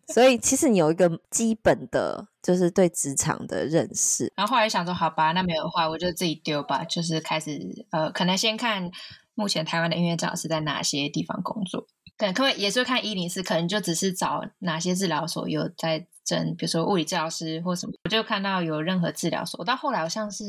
[0.08, 4.30] 所以其实你有一个基本的，就是对职场的认识。
[4.36, 6.84] 然后后来想说，好吧，那没有的话，我就自己丢吧。
[6.84, 7.58] 就是开始
[7.92, 8.90] 呃，可能先看
[9.34, 11.86] 目前台湾的音乐治疗师在哪些地方工作。
[12.16, 17.92] 可能可能也是看一零四，可能就只是找哪些治疗所有在征，比如说物理治疗师或什么。
[18.04, 20.44] 我就看到有任何治疗所，到后来好像是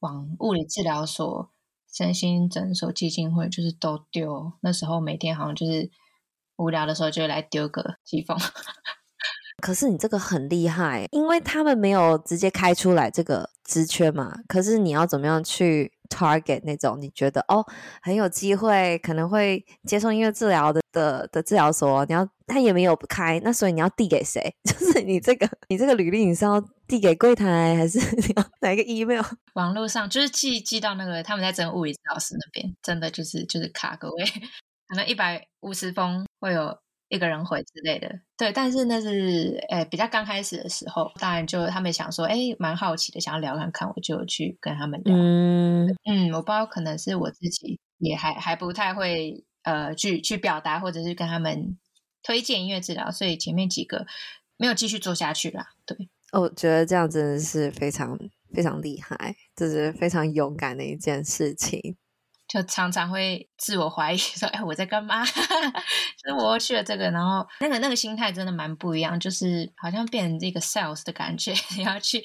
[0.00, 1.50] 往物理治疗所。
[1.96, 5.88] 身心诊所基金会就是都丢，那时候每天好像就是
[6.56, 8.36] 无聊的时候就来丢个几封。
[9.62, 14.34] 可是你这个很厉害，因为他们没有直接开出来这个职缺嘛。
[14.46, 17.64] 可是你要怎么样去 target 那种你觉得哦
[18.02, 24.54] 很有机会，可能会接受音乐治疗的的的治疗所，你要他也没有开，那所以你要递给谁？
[24.64, 26.62] 就是你这个你这个履历你是要。
[26.86, 27.98] 递给柜台还是
[28.60, 29.24] 哪一个 email？
[29.54, 34.22] 网络上就是寄寄到那个他们在整物理治疗师那边，真的就是就是卡各位，
[34.88, 36.76] 可能一百五十封会有
[37.08, 38.20] 一个人回之类的。
[38.36, 45.14] 对，但是那是诶、欸、比较刚开始的时候，当然就他们想说，哎、欸，蛮好奇的，想要聊看看，我就去跟他们聊。
[45.16, 51.78] 嗯嗯，我不知道可能是我自己也还还不太会呃去去表达，或者是跟他们
[52.22, 54.06] 推荐音乐治疗，所以前面几个
[54.56, 55.68] 没有继续做下去啦。
[55.86, 56.08] 对。
[56.32, 58.18] 我觉得这样真的是非常
[58.52, 61.96] 非常厉害，这是非常勇敢的一件事情。
[62.54, 65.24] 就常常会自我怀疑， 说：“哎，我在干嘛？”
[66.22, 72.22] 就是我去了这个，然后那个那个心态真的蛮不一样，就是好像变成这个 sales 的感觉， 你要去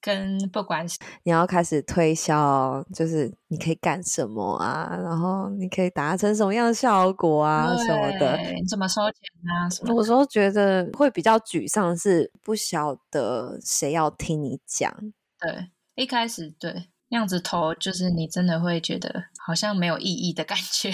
[0.00, 9.94] 跟不管是你要开始推销，就是你可以干什么啊，然后你可以达成什么样的效果啊什么的，你怎么收钱啊什么？
[9.94, 14.92] 有时候觉得会比较沮丧，是不晓得谁要听你讲。
[15.38, 16.88] 对，一开始对。
[17.16, 20.90] 样子投就是你真的会觉得好像没有意义的感觉，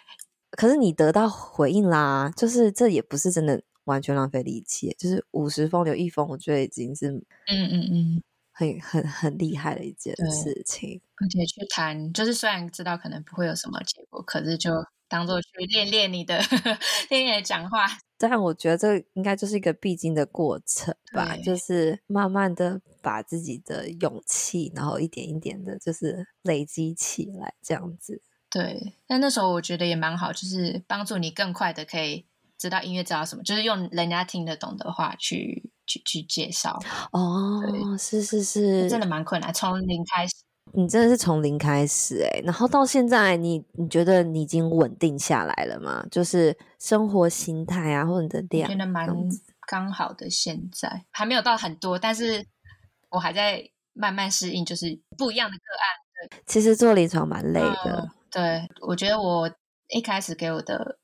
[0.52, 7.24] 可是你得到回应啦，就是这也不是真的完全浪费力气，就是五十封留一封，我觉得已经是嗯
[7.70, 11.00] 嗯嗯很很很厉害的一件事情。
[11.16, 14.70] 而且去谈，就是虽然知道可能不会有什么结果，可是就
[15.08, 16.38] 当做去练练你的
[17.10, 17.86] 练练讲话。
[18.16, 28.22] 但我觉得这应该就是一个必经的过程吧，就是慢慢的把自己的勇气，然后一点一点的，就是累积起来，这样子。
[28.48, 32.24] 对，但那时候我觉得也蛮好，就是帮助你更快的可以
[32.56, 36.78] 知道音乐知道什么，就是用人家听得懂的话去去去介绍。
[37.10, 37.60] 哦，
[37.98, 40.43] 是是是，真的蛮困难，从零开始。
[40.76, 46.04] 你真的是从零开始哎，然后到现在你，你你觉得你已经稳定下来了吗？
[46.10, 49.08] 就是生活心态啊，或者你的量，觉得蛮
[49.66, 50.28] 刚好的。
[50.28, 52.44] 现在还没有到很多，但是
[53.10, 53.62] 我还在
[53.92, 56.30] 慢慢适应，就是不一样的个案。
[56.30, 58.02] 对，其实做临床蛮累的。
[58.02, 59.50] 嗯，对，我觉得我
[59.88, 60.98] 一开始给我的。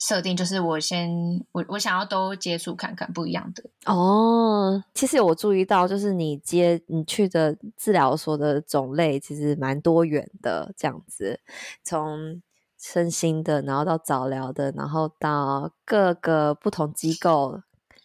[0.00, 1.10] 设定就是我先
[1.52, 4.82] 我我想要都接触看看不一样的哦。
[4.94, 11.38] 其实我注意到，就是你接你去的治疗所的种类其实蛮多元的，这样子
[11.84, 12.40] 从
[12.78, 17.60] 身心的，然后到早疗的，然后到各个不同机构，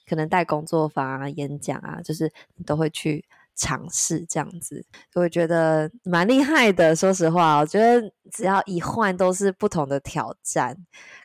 [0.05, 3.23] 可能带工作坊啊、演讲啊，就是你都会去
[3.55, 6.95] 尝试这样子，我觉得蛮厉害的。
[6.95, 10.77] 说实话，我觉得只要一换都是不同的挑战。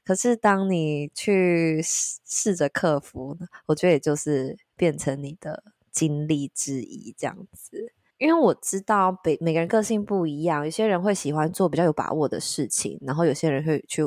[0.05, 7.93] 可是当你去试着克服，我觉得也就是变成你的经历之一这样子。
[8.19, 14.03] 因为我知道每每个人个性不一样，有些人会喜欢做比较有把握的事情，然后有些人会去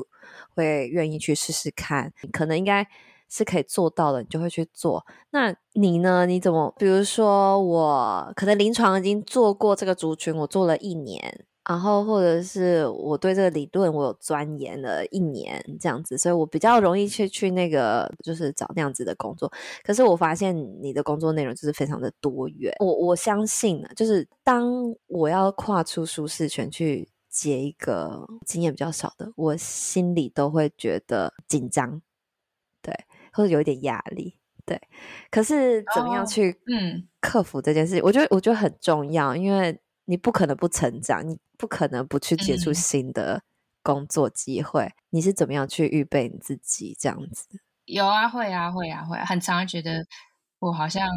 [0.55, 2.87] 会愿意去试试看，可能应该
[3.33, 5.03] 是可以做到的，你就会去做。
[5.31, 6.27] 那你呢？
[6.27, 6.71] 你怎么？
[6.77, 11.45] 比如说我可能临床已经做过这个族群，我做了一年。
[11.65, 19.49] 然后，或者是我对这个理论我有钻研了一年这样子，所以我比较容易去去那个就是找那样子的工作。
[19.81, 22.75] 可是我发现你的工作内容就是非常的多元。
[22.79, 24.69] 我我相信呢，就是当
[25.07, 32.01] 我要跨出舒适圈去接一个经验比较少的，我心里都会觉得紧张，
[33.33, 34.81] 或者有一点压力，对。
[35.29, 38.03] 可是怎么样去嗯克服这件事情？
[38.03, 39.79] 我觉得我觉得很重要，因为。
[40.05, 43.41] 你不可能不成长，你不可能不去接触新的
[43.81, 44.83] 工作机会。
[44.83, 47.47] 嗯、你是怎么样去预备你自己这样子？
[47.85, 49.23] 有啊，会啊，会啊，会啊。
[49.23, 50.05] 很常觉得
[50.59, 51.09] 我好像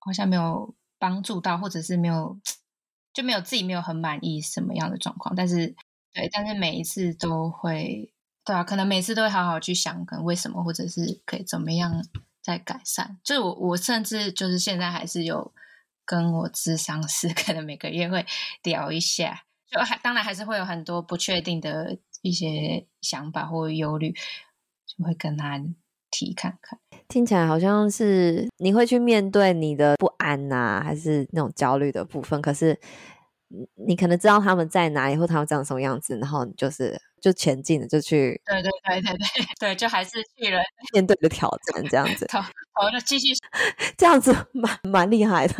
[0.00, 2.36] 好像没有帮助到，或者是没有
[3.12, 5.36] 就没有自己没有很满意什么样的状况。
[5.36, 5.68] 但是
[6.12, 8.12] 对，但是每一次都会
[8.44, 12.04] 对啊，可能每次都会好好去想，可能为什么，或者是可以怎么样
[12.42, 13.18] 再改善。
[13.24, 15.52] 就是我我甚至就是现在还是有。
[16.06, 18.26] 跟我咨商师 可能每个月会
[18.62, 19.40] 聊一下，
[19.70, 24.12] 就还当然还是会有很多不确定的一些想法或忧虑，
[24.84, 25.58] 就会跟他
[26.10, 26.78] 提看看。
[27.08, 32.42] 听起来好像是你会去面对你的不安呐、啊，还是那种焦虑的部分？
[32.42, 32.78] 可是
[33.86, 38.38] 你可能知道他们在哪里，或他们长什么样子，然后你就是就前进的，就去。
[38.44, 40.60] 对对对对对对，就还是去了
[40.92, 42.26] 面对的挑战这样子。
[42.30, 43.28] 好，好，那继续
[43.96, 45.54] 这样子蛮蛮厉害的。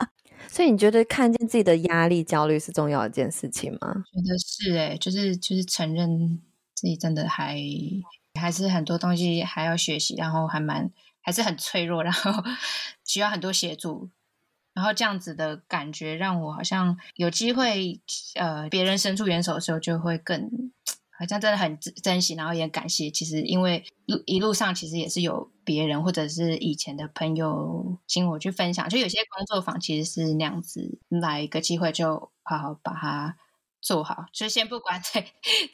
[0.48, 4.02] 所以你觉得看见自己的压力、焦虑是重要的一件事情吗？
[4.10, 6.40] 觉得是诶，就是就是承认
[6.74, 7.58] 自己真的还
[8.40, 10.90] 还是很多东西还要学习，然后还蛮
[11.20, 12.32] 还是很脆弱，然后
[13.04, 14.08] 需要很多协助，
[14.72, 18.00] 然后这样子的感觉让我好像有机会，
[18.36, 20.72] 呃，别人伸出援手的时候就会更。
[21.20, 23.10] 好像真的很珍惜，然后也感谢。
[23.10, 33.36] 其实因为路一路上其实也是有别人或者是以前的朋友请我去分享，就有些工作坊其实是那样子，来一个机会就好好把它
[33.82, 34.24] 做好。
[34.32, 35.22] 就先不管 这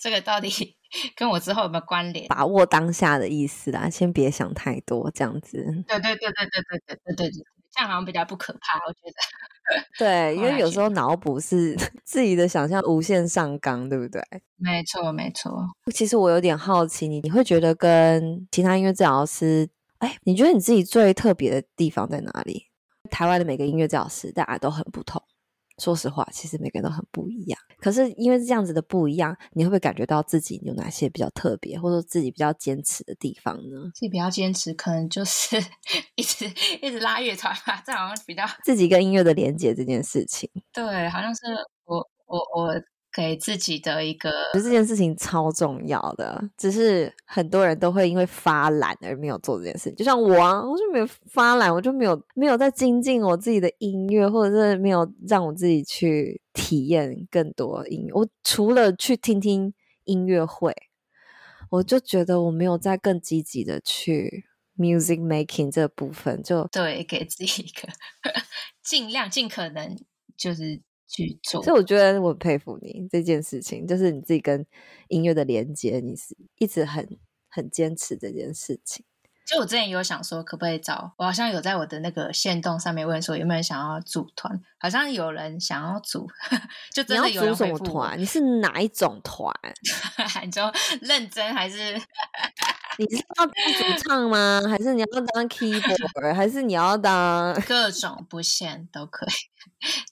[0.01, 0.77] 这个到底
[1.15, 5.65] 跟我之后有没有关联，把握当下的意思啦，先别想太多，这样子。
[5.87, 9.56] 对对对对对对对对对对，这样好像比较不可怕，我觉得。
[9.99, 14.23] 对，因为有时候脑补是 自己的想象无限上纲，对不对？
[14.57, 15.67] 没错，没错。
[15.93, 22.67] 其实我有点好奇你，你会觉得跟其他音乐治疗师，哎，你觉得你自己最特别的地方在哪里？
[23.11, 25.23] 台湾的每个音乐治疗师，大家都很不同。
[25.79, 27.59] 说实话，其实每个人都很不一样。
[27.79, 33.91] 可是因为这样子的不一样，你会不会感觉到自己有哪些比较特别，或者说自己比较坚持的地方呢？
[33.95, 35.57] 自己比较坚持，可能就是
[36.17, 36.47] 一直
[36.81, 37.83] 一直拉乐团吧。
[37.85, 40.51] 这好像比较自己跟音乐的连接这件事情。
[40.73, 41.43] 对，好像是
[41.85, 41.97] 我
[42.27, 42.75] 我我。
[43.17, 49.91] 我给自己的一个，这件事情超重要的，只是很多人都会因为发懒而没有做这件事。
[49.93, 58.13] 就像我啊，我就没有发懒，我就没有没有在精进我自己的音乐，或者是没有让我自己去体验更多音乐。
[58.13, 59.73] 我除了去听听
[60.05, 60.75] 音乐会，
[61.71, 64.45] 我就觉得我没有在更积极的去
[64.77, 66.43] music making 这部分。
[66.43, 67.89] 就对，给自己一个
[68.85, 69.97] 尽量尽可能
[70.37, 70.83] 就是。
[71.09, 74.67] 去做，所以我觉得我很佩服你这件事情，就是你自己跟
[75.09, 79.05] 音乐的连接，你是一直很很坚持这件事情。
[79.47, 81.25] 就我之前有想说，可不可以找我？
[81.25, 84.61] 好像有在我的那个线动上面问说，有没有人想要组团？
[84.81, 86.27] 好像有人想要组，
[86.93, 88.19] 就真的有人什么团？
[88.19, 89.55] 你是哪一种团？
[90.45, 91.97] 你说认真还是？
[92.99, 94.61] 你是要当主唱吗？
[94.69, 96.35] 还是你要当 keyboard？
[96.35, 99.31] 还是你要当各种不限都可以，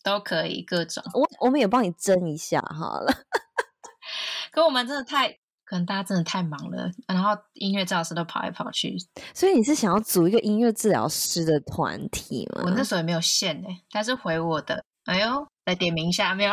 [0.02, 1.02] 都可以各种。
[1.14, 3.12] 我我们也帮你争一下好了。
[4.52, 5.38] 可我们真的太。
[5.66, 8.94] 可能大家真的太忙了，然后音乐治疗师都跑来跑去，
[9.32, 12.64] 所以你是想要组一个音乐治疗师的团体吗？
[12.66, 16.52] 我那时候也没有限诶，但是回我的，哎呦，来点名一下没有？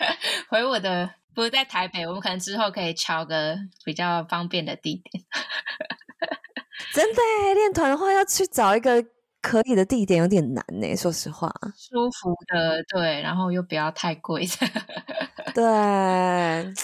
[0.50, 5.24] 回我的不是在台北，我们可能之后可以敲个比较方便的地点。
[6.92, 9.04] 真的诶，练团的话要去找一个
[9.40, 11.52] 可以的地点有点难呢，说实话。
[11.76, 14.66] 舒服的，对，然后又不要太贵的，
[15.54, 16.74] 对。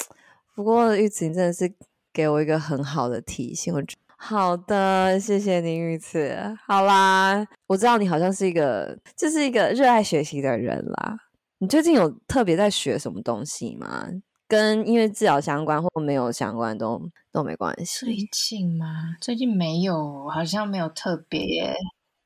[0.54, 1.70] 不过玉慈，你真的是
[2.12, 3.74] 给我一个很好的提醒。
[3.74, 6.34] 我觉得好的，谢谢你，玉慈。
[6.66, 11.18] 好啦，我知道你好像是一个，就是一个热爱学习的人啦。
[11.58, 14.06] 你最近有特别在学什么东西吗？
[14.48, 17.02] 跟音乐治疗相关或没有相关都
[17.36, 18.06] 都没关系。
[18.06, 19.14] 最近吗？
[19.20, 21.74] 最近没有，好像没有特别。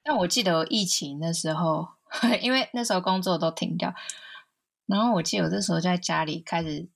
[0.04, 1.88] 但我记得疫情的时候，
[2.40, 3.92] 因为那时候工作都停掉，
[4.86, 6.88] 然后我记得我那时候在家里开始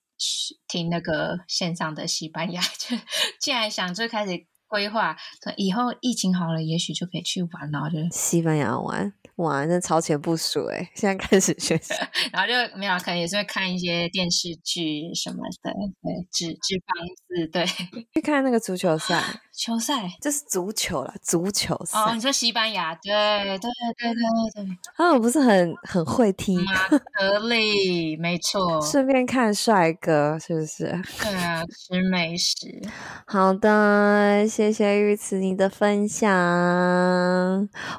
[0.68, 2.96] 听那个线上的西班牙，就
[3.40, 5.16] 竟然想就开始规划，
[5.56, 9.12] 以后疫情好了，也许就可以去玩，然后就西班牙玩。
[9.36, 10.88] 哇，那超前部署哎！
[10.94, 11.92] 现在开始学习，
[12.32, 15.72] 然后就没有，可能也是会看一些电视剧什么的，
[16.02, 17.66] 对，纸纸房子，对，
[18.14, 19.20] 去看那个足球赛，
[19.56, 21.98] 球赛这是足球了，足球赛。
[21.98, 22.94] 哦，你说西班牙？
[22.96, 26.56] 对对对对对对，他们不是很很会踢？
[26.56, 26.88] 马
[27.20, 28.80] 德里，没错。
[28.82, 30.86] 顺便看帅哥，是不是？
[31.22, 32.56] 对啊，吃美食。
[33.26, 36.28] 好的，谢谢玉慈你的分享。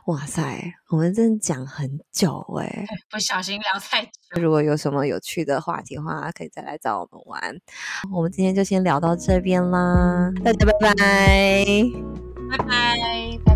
[0.08, 0.74] 哇塞！
[0.90, 4.12] 我们真的讲很久哎，不小心聊太久。
[4.42, 7.42] 如果有什么有趣的话题的话，可以再来找我们玩。
[8.14, 11.66] 我们今天就先聊到这边啦，大家拜拜，
[12.52, 13.55] 拜拜。